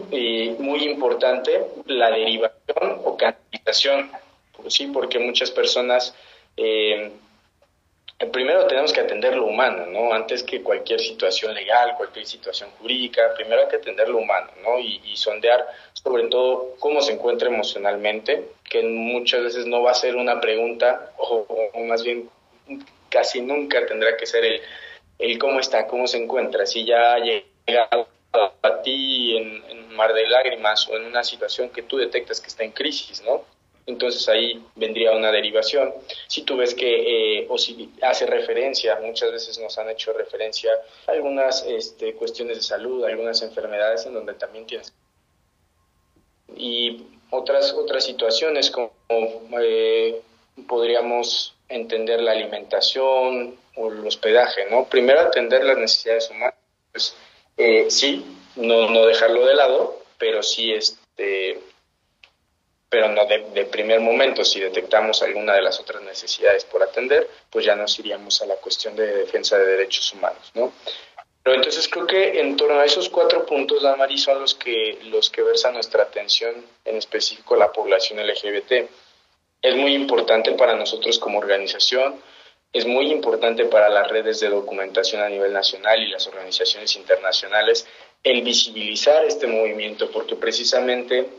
muy 0.59 0.85
importante, 0.85 1.65
la 1.87 2.11
derivación 2.11 3.01
o 3.05 3.17
canalización, 3.17 4.11
sí, 4.69 4.87
porque 4.87 5.19
muchas 5.19 5.51
personas 5.51 6.15
eh, 6.57 7.11
primero 8.33 8.67
tenemos 8.67 8.93
que 8.93 9.01
atender 9.01 9.37
lo 9.37 9.47
humano, 9.47 9.87
¿no? 9.87 10.13
Antes 10.13 10.43
que 10.43 10.63
cualquier 10.63 11.01
situación 11.01 11.55
legal, 11.55 11.95
cualquier 11.97 12.27
situación 12.27 12.71
jurídica, 12.79 13.35
primero 13.35 13.63
hay 13.63 13.69
que 13.69 13.77
atender 13.77 14.09
lo 14.09 14.19
humano, 14.19 14.49
¿no? 14.63 14.79
Y, 14.79 15.01
sondear 15.17 15.67
sobre 15.93 16.25
todo 16.25 16.75
cómo 16.79 17.01
se 17.01 17.13
encuentra 17.13 17.49
emocionalmente, 17.49 18.49
que 18.69 18.83
muchas 18.83 19.43
veces 19.43 19.67
no 19.67 19.83
va 19.83 19.93
a 19.93 19.95
ser 19.95 20.17
una 20.17 20.41
pregunta, 20.41 21.13
o, 21.17 21.47
más 21.87 22.03
bien 22.03 22.29
casi 23.09 23.41
nunca 23.41 23.87
tendrá 23.87 24.17
que 24.17 24.27
ser 24.27 24.45
el, 24.45 24.61
el, 25.19 25.39
cómo 25.39 25.61
está, 25.61 25.87
cómo 25.87 26.07
se 26.07 26.23
encuentra, 26.23 26.67
si 26.67 26.85
ya 26.85 27.15
ha 27.15 27.19
llegado 27.19 28.09
a 28.63 28.83
ti 28.83 29.37
en, 29.37 29.95
mar 29.95 30.13
de 30.13 30.27
lágrimas 30.27 30.89
o 30.89 30.97
en 30.97 31.05
una 31.05 31.23
situación 31.23 31.71
que 31.71 31.83
tú 31.83 31.99
detectas 31.99 32.41
que 32.41 32.49
está 32.49 32.65
en 32.65 32.73
crisis, 32.73 33.23
¿no? 33.23 33.45
entonces 33.87 34.29
ahí 34.29 34.65
vendría 34.75 35.13
una 35.13 35.31
derivación. 35.31 35.93
Si 36.27 36.43
tú 36.43 36.57
ves 36.57 36.75
que, 36.75 37.41
eh, 37.41 37.47
o 37.49 37.59
si 37.59 37.93
hace 38.03 38.27
referencia, 38.27 38.99
muchas 39.01 39.31
veces 39.31 39.59
nos 39.59 39.77
han 39.79 39.91
hecho 39.91 40.13
referencia 40.13 40.73
a 41.07 41.13
algunas 41.13 41.65
este, 41.67 42.15
cuestiones 42.15 42.57
de 42.57 42.63
salud, 42.63 43.05
algunas 43.05 43.43
enfermedades 43.43 44.07
en 44.07 44.15
donde 44.15 44.35
también 44.35 44.67
tienes. 44.67 44.93
Y 46.57 47.07
otras, 47.31 47.73
otras 47.73 48.05
situaciones 48.05 48.71
como 48.71 48.93
eh, 49.61 50.21
podríamos 50.67 51.54
entender 51.69 52.21
la 52.21 52.33
alimentación 52.33 53.57
o 53.77 53.91
el 53.91 54.07
hospedaje, 54.07 54.67
¿no? 54.71 54.85
Primero 54.85 55.21
atender 55.21 55.65
las 55.65 55.79
necesidades 55.79 56.31
humanas, 56.31 56.55
pues, 56.93 57.17
eh, 57.57 57.87
sí, 57.91 58.25
no, 58.57 58.89
no 58.91 59.07
dejarlo 59.07 59.47
de 59.47 59.55
lado, 59.55 60.03
pero 60.19 60.43
sí 60.43 60.73
este, 60.73 61.61
pero 62.95 63.09
no 63.09 63.27
de, 63.27 63.65
primer 63.65 63.99
momento. 63.99 64.45
Si 64.45 64.61
detectamos 64.61 65.21
alguna 65.23 65.55
de 65.55 65.63
las 65.63 65.81
otras 65.81 66.01
necesidades 66.03 66.65
por 66.65 66.81
atender, 66.81 67.29
pues 67.51 67.65
ya 67.65 67.75
nos 67.75 67.99
iríamos 67.99 68.41
a 68.41 68.47
la 68.47 68.55
cuestión 68.55 68.95
de 68.95 69.07
defensa 69.07 69.59
de 69.59 69.67
derechos 69.67 70.13
humanos, 70.13 70.53
¿no? 70.55 70.73
Pero 71.43 71.57
entonces 71.57 71.89
creo 71.89 72.07
que 72.07 72.41
en 72.41 72.57
torno 72.57 72.79
a 72.79 72.85
esos 72.85 73.09
cuatro 73.09 73.45
puntos, 73.45 73.83
Damari, 73.83 74.17
son 74.17 74.41
los 74.41 74.55
que, 74.55 74.99
los 75.07 75.29
que 75.29 75.43
versan 75.43 75.75
nuestra 75.75 76.05
atención, 76.05 76.55
en 76.85 76.97
específico 76.97 77.57
la 77.57 77.73
población 77.73 78.25
LGBT. 78.25 78.89
Es 79.65 79.75
muy 79.75 79.95
importante 79.95 80.53
para 80.53 80.77
nosotros 80.77 81.19
como 81.19 81.39
organización, 81.39 82.21
es 82.71 82.85
muy 82.85 83.11
importante 83.11 83.65
para 83.65 83.89
las 83.89 84.09
redes 84.09 84.39
de 84.41 84.51
documentación 84.51 85.23
a 85.23 85.29
nivel 85.31 85.55
nacional 85.55 86.03
y 86.03 86.11
las 86.11 86.27
organizaciones 86.27 86.95
internacionales 86.97 87.87
el 88.23 88.43
visibilizar 88.43 89.25
este 89.25 89.47
movimiento, 89.47 90.11
porque 90.11 90.37
precisamente 90.37 91.31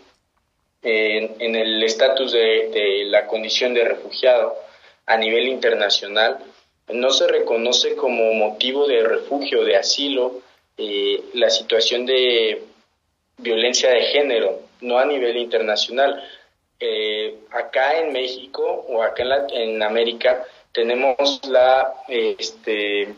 en, 0.81 1.55
el 1.55 1.83
estatus 1.83 2.31
de, 2.31 3.03
la 3.05 3.27
condición 3.27 3.75
de 3.75 3.83
refugiado 3.83 4.55
a 5.05 5.17
nivel 5.17 5.47
internacional, 5.47 6.39
no 6.88 7.11
se 7.11 7.27
reconoce 7.27 7.95
como 7.95 8.33
motivo 8.33 8.88
de 8.88 9.03
refugio, 9.03 9.63
de 9.63 9.75
asilo, 9.75 10.41
eh, 10.79 11.21
la 11.33 11.51
situación 11.51 12.07
de 12.07 12.63
violencia 13.38 13.91
de 13.91 14.01
género, 14.01 14.61
no 14.81 14.97
a 14.97 15.05
nivel 15.05 15.38
internacional. 15.38 16.23
Eh, 16.79 17.39
acá 17.51 17.99
en 17.99 18.11
México 18.11 18.85
o 18.89 19.01
acá 19.01 19.23
en, 19.49 19.81
América 19.81 20.43
tenemos 20.73 21.39
la, 21.47 21.93
este, 22.09 23.13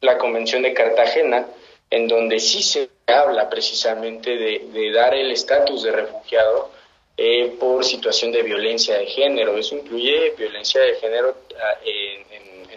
la 0.00 0.18
Convención 0.18 0.62
de 0.62 0.74
Cartagena, 0.74 1.46
en 1.88 2.06
donde 2.06 2.38
sí 2.40 2.62
se 2.62 2.90
habla 3.06 3.48
precisamente 3.48 4.36
de, 4.36 4.92
dar 4.92 5.14
el 5.14 5.30
estatus 5.30 5.82
de 5.84 5.92
refugiado 5.92 6.70
eh, 7.16 7.56
por 7.58 7.84
situación 7.84 8.32
de 8.32 8.42
violencia 8.42 8.98
de 8.98 9.06
género. 9.06 9.56
Eso 9.56 9.76
incluye 9.76 10.34
violencia 10.36 10.82
de 10.82 10.96
género 10.96 11.34
ah, 11.58 11.78
en, 11.84 12.24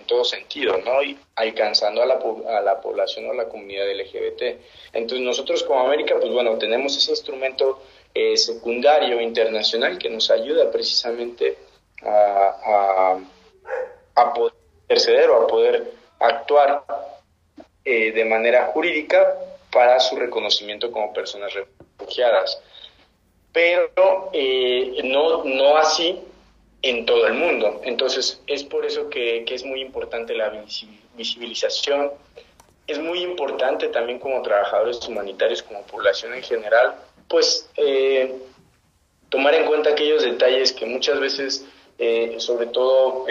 todo 0.06 0.24
sentido, 0.24 0.78
¿no? 0.86 1.04
Y 1.04 1.18
alcanzando 1.36 2.02
a 2.02 2.06
la, 2.06 2.14
a 2.14 2.62
la 2.62 2.80
población 2.80 3.28
o 3.28 3.32
a 3.34 3.36
la 3.36 3.50
comunidad 3.50 3.92
LGBT. 3.92 4.58
Entonces 4.94 5.20
nosotros 5.20 5.64
como 5.64 5.82
América, 5.82 6.16
pues 6.18 6.32
bueno, 6.32 6.58
tenemos 6.58 6.96
ese 6.96 7.12
instrumento 7.12 7.82
eh, 8.18 8.38
secundario 8.38 9.22
internacional 9.22 9.98
que 9.98 10.10
nos 10.10 10.32
ayuda 10.32 10.72
precisamente 10.72 11.58
a, 12.04 13.20
a 14.16 14.34
poder 14.34 14.54
interceder 14.82 15.30
o 15.30 15.44
a 15.44 15.48
poder 15.48 15.94
actuar 16.20 16.84
eh, 17.86 18.12
de 18.12 18.26
manera 18.26 18.66
jurídica 18.68 19.36
para 19.72 20.00
su 20.00 20.16
reconocimiento 20.16 20.92
como 20.92 21.14
personas 21.14 21.54
refugiadas. 21.54 22.62
Pero 23.52 24.30
eh, 24.34 25.02
no, 25.04 25.44
no 25.44 25.78
así 25.78 26.20
en 26.82 27.06
todo 27.06 27.28
el 27.28 27.34
mundo. 27.34 27.82
Entonces, 27.84 28.42
es 28.48 28.64
por 28.64 28.86
eso 28.86 29.10
que, 29.10 29.46
es 29.48 29.64
muy 29.64 29.82
importante 29.82 30.36
la 30.36 30.52
visibilización. 31.16 32.12
Es 32.88 33.00
muy 33.00 33.20
importante 33.20 33.90
también 33.90 34.20
como 34.20 34.42
trabajadores 34.42 35.06
humanitarios, 35.08 35.64
como 35.64 35.82
población 35.84 36.34
en 36.34 36.44
general, 36.44 36.96
pues 37.28 37.70
eh, 37.76 38.36
tomar 39.30 39.54
en 39.56 39.66
cuenta 39.66 39.92
aquellos 39.92 40.24
detalles 40.24 40.72
que 40.72 40.86
muchas 40.86 41.20
veces, 41.20 41.66
eh, 41.98 42.36
sobre 42.40 42.68
todo 42.68 43.26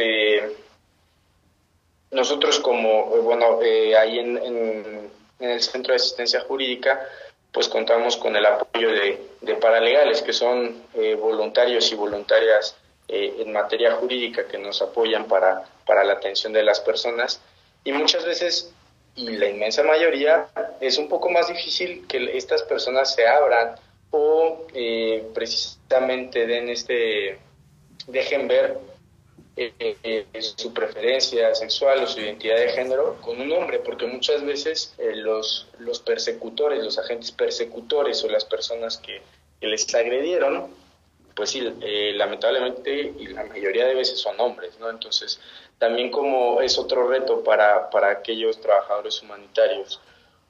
nosotros 2.11 2.61
como, 2.61 3.07
bueno, 3.23 3.61
ahí 3.99 4.19
en, 4.19 4.39
en, 4.39 5.11
el 5.39 5.61
Centro 5.61 5.93
de 5.93 5.97
Asistencia 5.97 6.41
Jurídica, 6.41 7.07
pues 7.53 7.69
contamos 7.69 8.17
con 8.17 8.37
el 8.37 8.47
apoyo 8.47 8.91
de, 8.91 9.21
de 9.41 9.55
paralegales, 9.57 10.23
que 10.23 10.33
son 10.33 10.83
voluntarios 11.19 11.91
y 11.93 11.95
voluntarias 11.95 12.77
eh, 13.09 13.37
en 13.39 13.53
materia 13.53 13.93
jurídica 13.93 14.49
que 14.49 14.59
nos 14.59 14.83
apoyan 14.83 15.29
para, 15.29 15.63
para 15.87 16.03
la 16.03 16.15
atención 16.15 16.53
de 16.53 16.65
las 16.65 16.81
personas. 16.81 17.41
Y 17.85 17.93
muchas 17.93 18.25
veces 18.25 18.75
y 19.17 19.31
la 19.31 19.49
inmensa 19.49 19.83
mayoría 19.83 20.49
es 20.81 20.99
un 20.99 21.09
poco 21.09 21.31
más 21.31 21.49
difícil 21.49 22.07
que 22.07 22.37
estas 22.37 22.63
personas 22.63 23.15
se 23.15 23.27
abran 23.27 23.75
o 24.11 24.67
eh, 24.75 25.27
precisamente 25.35 26.47
den 26.47 26.69
este 26.69 27.39
dejen 28.07 28.47
ver 28.47 28.79
eh, 29.57 30.27
su 30.57 30.73
preferencia 30.73 31.55
sexual 31.55 32.05
o 32.05 32.07
su 32.07 32.21
identidad 32.21 32.57
de 32.59 32.69
género 32.69 33.17
con 33.23 33.41
un 33.41 33.51
hombre, 33.53 33.79
porque 33.79 34.07
muchas 34.07 34.45
veces 34.45 34.95
los, 34.99 35.67
los 35.79 35.99
persecutores, 36.01 36.85
los 36.85 36.99
agentes 36.99 37.33
persecutores 37.33 38.23
o 38.23 38.29
las 38.29 38.45
personas 38.45 38.99
que, 38.99 39.23
que 39.59 39.67
les 39.67 39.93
agredieron 39.95 40.71
pues 41.37 41.51
sí, 41.51 41.63
eh, 41.83 42.13
lamentablemente 42.17 43.13
y 43.19 43.27
la 43.27 43.45
mayoría 43.45 43.87
de 43.87 43.95
veces 43.95 44.19
son 44.19 44.41
hombres, 44.41 44.79
¿no? 44.81 44.89
Entonces, 44.89 45.39
también 45.79 46.11
como 46.11 46.61
es 46.61 46.79
otro 46.79 47.09
reto 47.09 47.43
para, 47.43 47.91
para 47.91 48.11
aquellos 48.11 48.61
trabajadores 48.61 49.21
humanitarios, 49.23 50.01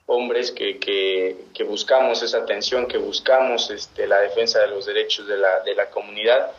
hombres 0.07 0.53
que, 0.53 0.79
que, 0.79 1.65
buscamos 1.65 2.23
esa 2.23 2.39
atención, 2.39 2.87
que 2.87 2.99
buscamos 2.99 3.71
este, 3.71 4.07
la 4.07 4.21
defensa 4.21 4.61
de 4.61 4.69
los 4.69 4.87
derechos 4.87 5.27
de 5.27 5.37
la, 5.37 5.61
de 5.61 5.75
la 5.75 5.91
comunidad, 5.91 6.53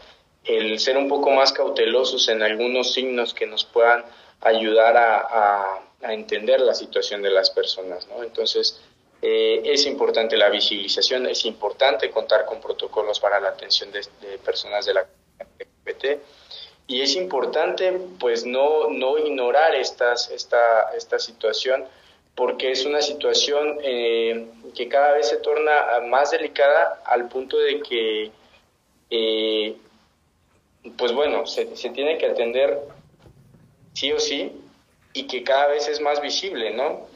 el 0.43 0.80
ser 0.80 0.97
un 0.97 1.08
poco 1.08 1.32
más 1.32 1.51
cautelosos 1.53 2.27
en 2.30 2.43
algunos 2.43 2.93
signos 2.93 3.34
que 3.34 3.45
nos 3.45 3.65
puedan 3.65 4.03
ayudar 4.41 4.97
a, 4.97 5.80
a, 6.01 6.13
entender 6.13 6.60
la 6.62 6.73
situación 6.73 7.21
de 7.21 7.32
las 7.32 7.49
personas, 7.49 8.08
¿no? 8.08 8.23
Entonces, 8.23 8.80
eh, 9.21 9.62
es 9.65 9.86
importante 9.86 10.38
la 10.38 10.49
visibilización, 10.49 11.25
es 11.25 11.43
importante 11.45 12.10
contar 12.12 12.45
con 12.45 12.62
protocolos 12.62 13.19
para 13.19 13.39
la 13.39 13.49
atención 13.49 13.91
de, 13.91 14.01
personas 14.45 14.86
de 14.86 14.93
la 14.93 15.08
LGBT 15.39 16.21
y 16.88 17.02
es 17.02 17.15
importante 17.15 18.00
pues 18.19 18.45
no, 18.45 18.89
no 18.89 19.17
ignorar 19.17 19.76
estas, 19.76 20.32
esta, 20.32 20.89
esta 20.95 21.19
situación 21.19 21.84
porque 22.34 22.71
es 22.71 22.86
una 22.86 23.02
situación 23.02 23.78
eh, 23.84 24.47
que 24.76 24.88
cada 24.88 25.13
vez 25.13 25.28
se 25.28 25.38
torna 25.38 25.73
más 26.08 26.32
delicada 26.32 27.02
al 27.06 27.28
punto 27.28 27.58
de 27.58 27.82
que 27.82 28.32
eh, 29.10 29.76
pues 30.97 31.12
bueno, 31.12 31.45
se, 31.45 31.76
se 31.76 31.89
tiene 31.89 32.17
que 32.17 32.28
atender 32.28 32.80
sí 33.93 34.12
o 34.12 34.19
sí 34.19 34.52
y 35.13 35.28
que 35.28 35.43
cada 35.43 35.67
vez 35.67 35.88
es 35.88 36.00
más 36.00 36.21
visible, 36.21 36.71
¿no? 36.71 37.08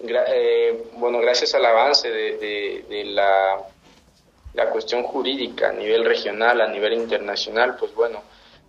eh, 0.00 0.84
bueno, 0.94 1.18
gracias 1.18 1.54
al 1.54 1.64
avance 1.64 2.10
de, 2.10 2.84
de, 2.88 3.04
la, 3.06 3.58
la, 4.54 4.70
cuestión 4.70 5.02
jurídica 5.02 5.70
a 5.70 5.72
nivel 5.72 6.04
regional, 6.04 6.60
a 6.60 6.68
nivel 6.68 6.92
internacional, 6.92 7.76
pues 7.78 7.94
bueno, 7.94 8.22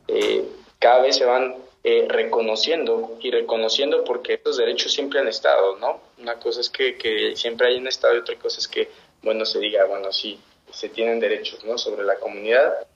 eh, 0.07 0.45
cada 0.79 1.01
vez 1.01 1.17
se 1.17 1.25
van 1.25 1.55
eh, 1.83 2.05
reconociendo 2.09 3.17
y 3.21 3.31
reconociendo 3.31 4.03
porque 4.03 4.33
estos 4.33 4.57
derechos 4.57 4.93
siempre 4.93 5.19
han 5.19 5.27
estado, 5.27 5.77
¿no? 5.77 6.01
Una 6.19 6.35
cosa 6.35 6.61
es 6.61 6.69
que, 6.69 6.97
que 6.97 7.35
siempre 7.35 7.67
hay 7.67 7.77
un 7.77 7.87
estado 7.87 8.15
y 8.15 8.19
otra 8.19 8.35
cosa 8.35 8.59
es 8.59 8.67
que, 8.67 8.89
bueno, 9.21 9.45
se 9.45 9.59
diga, 9.59 9.85
bueno, 9.85 10.11
sí, 10.11 10.39
se 10.71 10.89
tienen 10.89 11.19
derechos, 11.19 11.63
¿no? 11.63 11.77
Sobre 11.77 12.03
la 12.03 12.15
comunidad. 12.15 12.87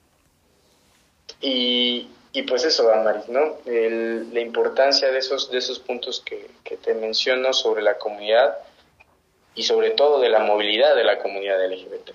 Y, 1.40 2.08
pues 2.48 2.64
eso, 2.64 2.84
Damaris, 2.84 3.28
¿no? 3.28 3.58
la 3.64 4.40
importancia 4.40 5.10
de 5.10 5.18
esos, 5.18 5.50
de 5.50 5.58
esos 5.58 5.78
puntos 5.78 6.22
que, 6.24 6.50
te 6.76 6.94
menciono 6.94 7.52
sobre 7.52 7.82
la 7.82 7.98
comunidad 7.98 8.56
y 9.54 9.62
sobre 9.64 9.90
todo 9.90 10.20
de 10.20 10.30
la 10.30 10.38
movilidad 10.38 10.96
de 10.96 11.04
la 11.04 11.18
comunidad 11.18 11.62
LGBT. 11.64 12.10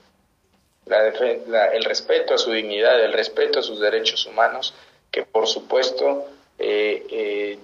La, 0.88 1.68
el 1.68 1.84
respeto 1.84 2.34
a 2.34 2.38
su 2.38 2.52
dignidad, 2.52 3.04
el 3.04 3.14
respeto 3.14 3.60
a 3.60 3.64
sus 3.64 3.80
derechos 3.80 4.26
humanos, 4.26 4.74
que 5.12 5.24
por 5.24 5.48
supuesto 5.48 6.26
eh, 6.60 7.06
eh, 7.12 7.60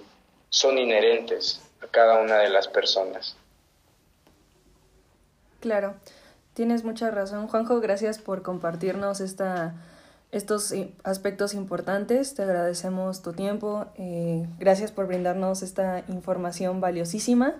son 0.50 0.78
inherentes 0.78 1.60
a 1.82 1.86
cada 1.86 2.20
una 2.20 2.38
de 2.38 2.50
las 2.50 2.68
personas. 2.68 3.36
Claro, 5.60 5.94
tienes 6.52 6.84
mucha 6.84 7.10
razón, 7.10 7.48
Juanjo. 7.48 7.80
Gracias 7.80 8.18
por 8.18 8.42
compartirnos 8.42 9.20
esta 9.20 9.74
estos 10.34 10.74
aspectos 11.04 11.54
importantes. 11.54 12.34
Te 12.34 12.42
agradecemos 12.42 13.22
tu 13.22 13.32
tiempo. 13.32 13.86
Eh, 13.96 14.44
gracias 14.58 14.90
por 14.90 15.06
brindarnos 15.06 15.62
esta 15.62 16.02
información 16.08 16.80
valiosísima 16.80 17.54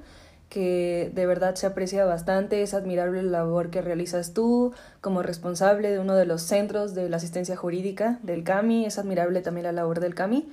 que 0.54 1.10
de 1.12 1.26
verdad 1.26 1.56
se 1.56 1.66
aprecia 1.66 2.04
bastante. 2.04 2.62
Es 2.62 2.74
admirable 2.74 3.24
la 3.24 3.40
labor 3.40 3.70
que 3.70 3.82
realizas 3.82 4.34
tú 4.34 4.72
como 5.00 5.20
responsable 5.20 5.90
de 5.90 5.98
uno 5.98 6.14
de 6.14 6.26
los 6.26 6.42
centros 6.42 6.94
de 6.94 7.08
la 7.08 7.16
asistencia 7.16 7.56
jurídica 7.56 8.20
del 8.22 8.44
CAMI. 8.44 8.86
Es 8.86 9.00
admirable 9.00 9.40
también 9.40 9.64
la 9.64 9.72
labor 9.72 9.98
del 9.98 10.14
CAMI. 10.14 10.48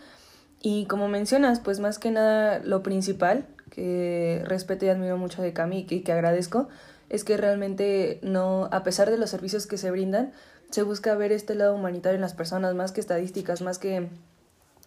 Y 0.60 0.88
como 0.88 1.08
mencionas, 1.08 1.60
pues 1.60 1.80
más 1.80 2.00
que 2.00 2.10
nada 2.10 2.58
lo 2.64 2.82
principal 2.82 3.46
que 3.70 4.42
respeto 4.46 4.88
y 4.88 4.90
admiro 4.90 5.18
mucho 5.18 5.44
de 5.44 5.54
CAMI 5.54 5.86
y 5.88 6.02
que 6.02 6.12
agradezco 6.12 6.68
es 7.10 7.24
que 7.24 7.38
realmente 7.38 8.18
no, 8.24 8.70
a 8.72 8.82
pesar 8.82 9.12
de 9.12 9.20
los 9.20 9.30
servicios 9.30 9.68
que 9.68 9.78
se 9.78 9.92
brindan, 9.92 10.32
se 10.72 10.82
busca 10.82 11.14
ver 11.14 11.32
este 11.32 11.54
lado 11.54 11.76
humanitario 11.76 12.16
en 12.16 12.22
las 12.22 12.34
personas, 12.34 12.74
más 12.74 12.92
que 12.92 13.02
estadísticas, 13.02 13.62
más 13.62 13.78
que 13.78 14.10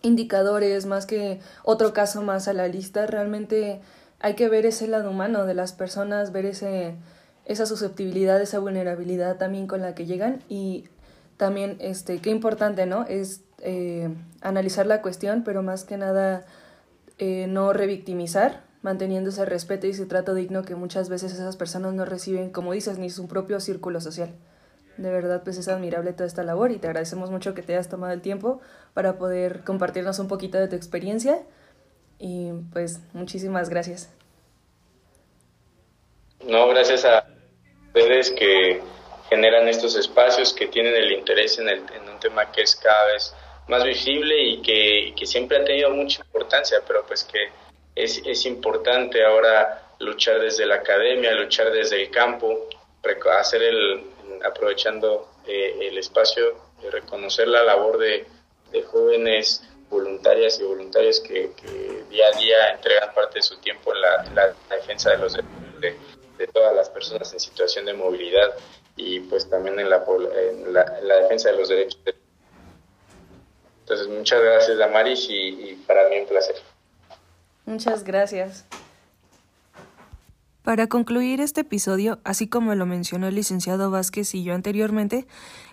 indicadores, 0.02 0.86
más 0.86 1.06
que 1.06 1.38
otro 1.62 1.92
caso 1.92 2.20
más 2.22 2.48
a 2.48 2.52
la 2.52 2.66
lista, 2.66 3.06
realmente 3.06 3.80
hay 4.24 4.36
que 4.36 4.48
ver 4.48 4.64
ese 4.64 4.88
lado 4.88 5.10
humano 5.10 5.44
de 5.44 5.52
las 5.52 5.74
personas, 5.74 6.32
ver 6.32 6.46
ese, 6.46 6.94
esa 7.44 7.66
susceptibilidad, 7.66 8.40
esa 8.40 8.58
vulnerabilidad 8.58 9.36
también 9.36 9.66
con 9.66 9.82
la 9.82 9.94
que 9.94 10.06
llegan 10.06 10.42
y 10.48 10.84
también, 11.36 11.76
este, 11.78 12.18
qué 12.20 12.30
importante, 12.30 12.86
¿no? 12.86 13.04
Es 13.04 13.42
eh, 13.58 14.08
analizar 14.40 14.86
la 14.86 15.02
cuestión, 15.02 15.44
pero 15.44 15.62
más 15.62 15.84
que 15.84 15.98
nada 15.98 16.46
eh, 17.18 17.48
no 17.50 17.74
revictimizar, 17.74 18.62
manteniendo 18.80 19.28
ese 19.28 19.44
respeto 19.44 19.88
y 19.88 19.90
ese 19.90 20.06
trato 20.06 20.32
digno 20.32 20.62
que 20.62 20.74
muchas 20.74 21.10
veces 21.10 21.34
esas 21.34 21.58
personas 21.58 21.92
no 21.92 22.06
reciben, 22.06 22.48
como 22.48 22.72
dices, 22.72 22.96
ni 22.96 23.10
su 23.10 23.28
propio 23.28 23.60
círculo 23.60 24.00
social. 24.00 24.30
De 24.96 25.10
verdad, 25.10 25.42
pues 25.44 25.58
es 25.58 25.68
admirable 25.68 26.14
toda 26.14 26.26
esta 26.26 26.44
labor 26.44 26.70
y 26.70 26.78
te 26.78 26.86
agradecemos 26.86 27.30
mucho 27.30 27.52
que 27.52 27.60
te 27.60 27.74
hayas 27.74 27.90
tomado 27.90 28.14
el 28.14 28.22
tiempo 28.22 28.62
para 28.94 29.18
poder 29.18 29.64
compartirnos 29.64 30.18
un 30.18 30.28
poquito 30.28 30.56
de 30.56 30.68
tu 30.68 30.76
experiencia. 30.76 31.42
Y 32.26 32.52
pues 32.72 33.00
muchísimas 33.12 33.68
gracias. 33.68 34.10
No, 36.40 36.66
gracias 36.68 37.04
a 37.04 37.26
ustedes 37.88 38.30
que 38.30 38.80
generan 39.28 39.68
estos 39.68 39.94
espacios, 39.94 40.54
que 40.54 40.68
tienen 40.68 40.96
el 40.96 41.12
interés 41.12 41.58
en, 41.58 41.68
el, 41.68 41.80
en 41.80 42.08
un 42.08 42.18
tema 42.20 42.50
que 42.50 42.62
es 42.62 42.76
cada 42.76 43.12
vez 43.12 43.34
más 43.68 43.84
visible 43.84 44.42
y 44.42 44.62
que, 44.62 45.12
que 45.14 45.26
siempre 45.26 45.58
ha 45.58 45.64
tenido 45.66 45.90
mucha 45.90 46.22
importancia, 46.22 46.78
pero 46.86 47.04
pues 47.06 47.24
que 47.24 47.50
es, 47.94 48.22
es 48.24 48.46
importante 48.46 49.22
ahora 49.22 49.82
luchar 49.98 50.40
desde 50.40 50.64
la 50.64 50.76
academia, 50.76 51.30
luchar 51.32 51.72
desde 51.72 52.04
el 52.04 52.10
campo, 52.10 52.68
hacer 53.38 53.62
el, 53.62 54.02
aprovechando 54.46 55.28
eh, 55.46 55.76
el 55.78 55.98
espacio, 55.98 56.56
de 56.80 56.90
reconocer 56.90 57.48
la 57.48 57.62
labor 57.64 57.98
de, 57.98 58.26
jóvenes 58.90 59.62
voluntarias 59.94 60.58
y 60.60 60.64
voluntarios 60.64 61.20
que, 61.20 61.50
día 62.10 62.26
a 62.32 62.38
día 62.38 62.70
entregan 62.74 63.14
parte 63.14 63.38
de 63.38 63.42
su 63.42 63.56
tiempo 63.58 63.92
en 63.94 64.00
la, 64.34 64.54
defensa 64.70 65.10
de 65.10 65.18
los 65.18 65.34
de, 65.34 65.42
de, 66.38 66.46
todas 66.48 66.74
las 66.74 66.90
personas 66.90 67.32
en 67.32 67.40
situación 67.40 67.86
de 67.86 67.94
movilidad 67.94 68.54
y 68.96 69.20
pues 69.20 69.48
también 69.48 69.78
en 69.78 69.88
la, 69.88 70.04
en 70.50 70.72
la, 70.72 71.16
defensa 71.22 71.50
de 71.50 71.56
los 71.56 71.68
derechos. 71.68 71.98
Entonces, 73.80 74.08
muchas 74.08 74.42
gracias, 74.42 74.78
Damaris, 74.78 75.28
y, 75.28 75.70
y 75.70 75.74
para 75.86 76.08
mí 76.08 76.18
un 76.18 76.26
placer. 76.26 76.56
Muchas 77.66 78.02
gracias. 78.02 78.64
Para 80.64 80.86
concluir 80.86 81.42
este 81.42 81.60
episodio, 81.60 82.20
así 82.24 82.48
como 82.48 82.74
lo 82.74 82.86
mencionó 82.86 83.28
el 83.28 83.34
licenciado 83.34 83.90
Vázquez 83.90 84.34
y 84.34 84.44
yo 84.44 84.54
anteriormente, 84.54 85.26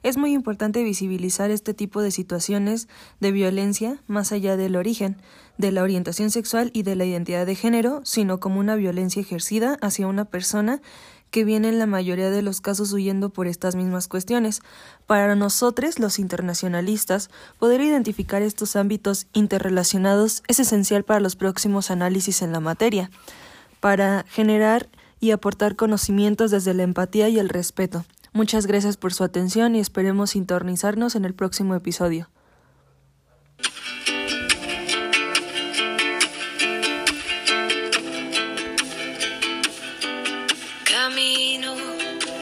es 0.03 0.17
muy 0.17 0.33
importante 0.33 0.83
visibilizar 0.83 1.49
este 1.49 1.73
tipo 1.73 2.01
de 2.01 2.11
situaciones 2.11 2.89
de 3.21 3.31
violencia 3.31 4.03
más 4.07 4.33
allá 4.33 4.57
del 4.57 4.75
origen, 4.75 5.15
de 5.57 5.71
la 5.71 5.83
orientación 5.83 6.29
sexual 6.29 6.71
y 6.73 6.83
de 6.83 6.97
la 6.97 7.05
identidad 7.05 7.45
de 7.45 7.55
género, 7.55 8.01
sino 8.03 8.41
como 8.41 8.59
una 8.59 8.75
violencia 8.75 9.21
ejercida 9.21 9.77
hacia 9.81 10.07
una 10.07 10.25
persona 10.25 10.81
que 11.29 11.45
viene 11.45 11.69
en 11.69 11.79
la 11.79 11.85
mayoría 11.85 12.29
de 12.29 12.41
los 12.41 12.59
casos 12.59 12.91
huyendo 12.91 13.29
por 13.29 13.47
estas 13.47 13.77
mismas 13.77 14.09
cuestiones. 14.09 14.59
Para 15.07 15.35
nosotros, 15.37 15.99
los 15.99 16.19
internacionalistas, 16.19 17.29
poder 17.59 17.79
identificar 17.79 18.41
estos 18.41 18.75
ámbitos 18.75 19.27
interrelacionados 19.31 20.43
es 20.49 20.59
esencial 20.59 21.05
para 21.05 21.21
los 21.21 21.37
próximos 21.37 21.91
análisis 21.91 22.41
en 22.41 22.51
la 22.51 22.59
materia 22.59 23.09
para 23.81 24.23
generar 24.29 24.87
y 25.19 25.31
aportar 25.31 25.75
conocimientos 25.75 26.51
desde 26.51 26.73
la 26.73 26.83
empatía 26.83 27.27
y 27.27 27.37
el 27.37 27.49
respeto. 27.49 28.05
Muchas 28.31 28.65
gracias 28.65 28.95
por 28.95 29.13
su 29.13 29.25
atención 29.25 29.75
y 29.75 29.81
esperemos 29.81 30.29
sintonizarnos 30.29 31.15
en 31.15 31.25
el 31.25 31.33
próximo 31.33 31.75
episodio. 31.75 32.29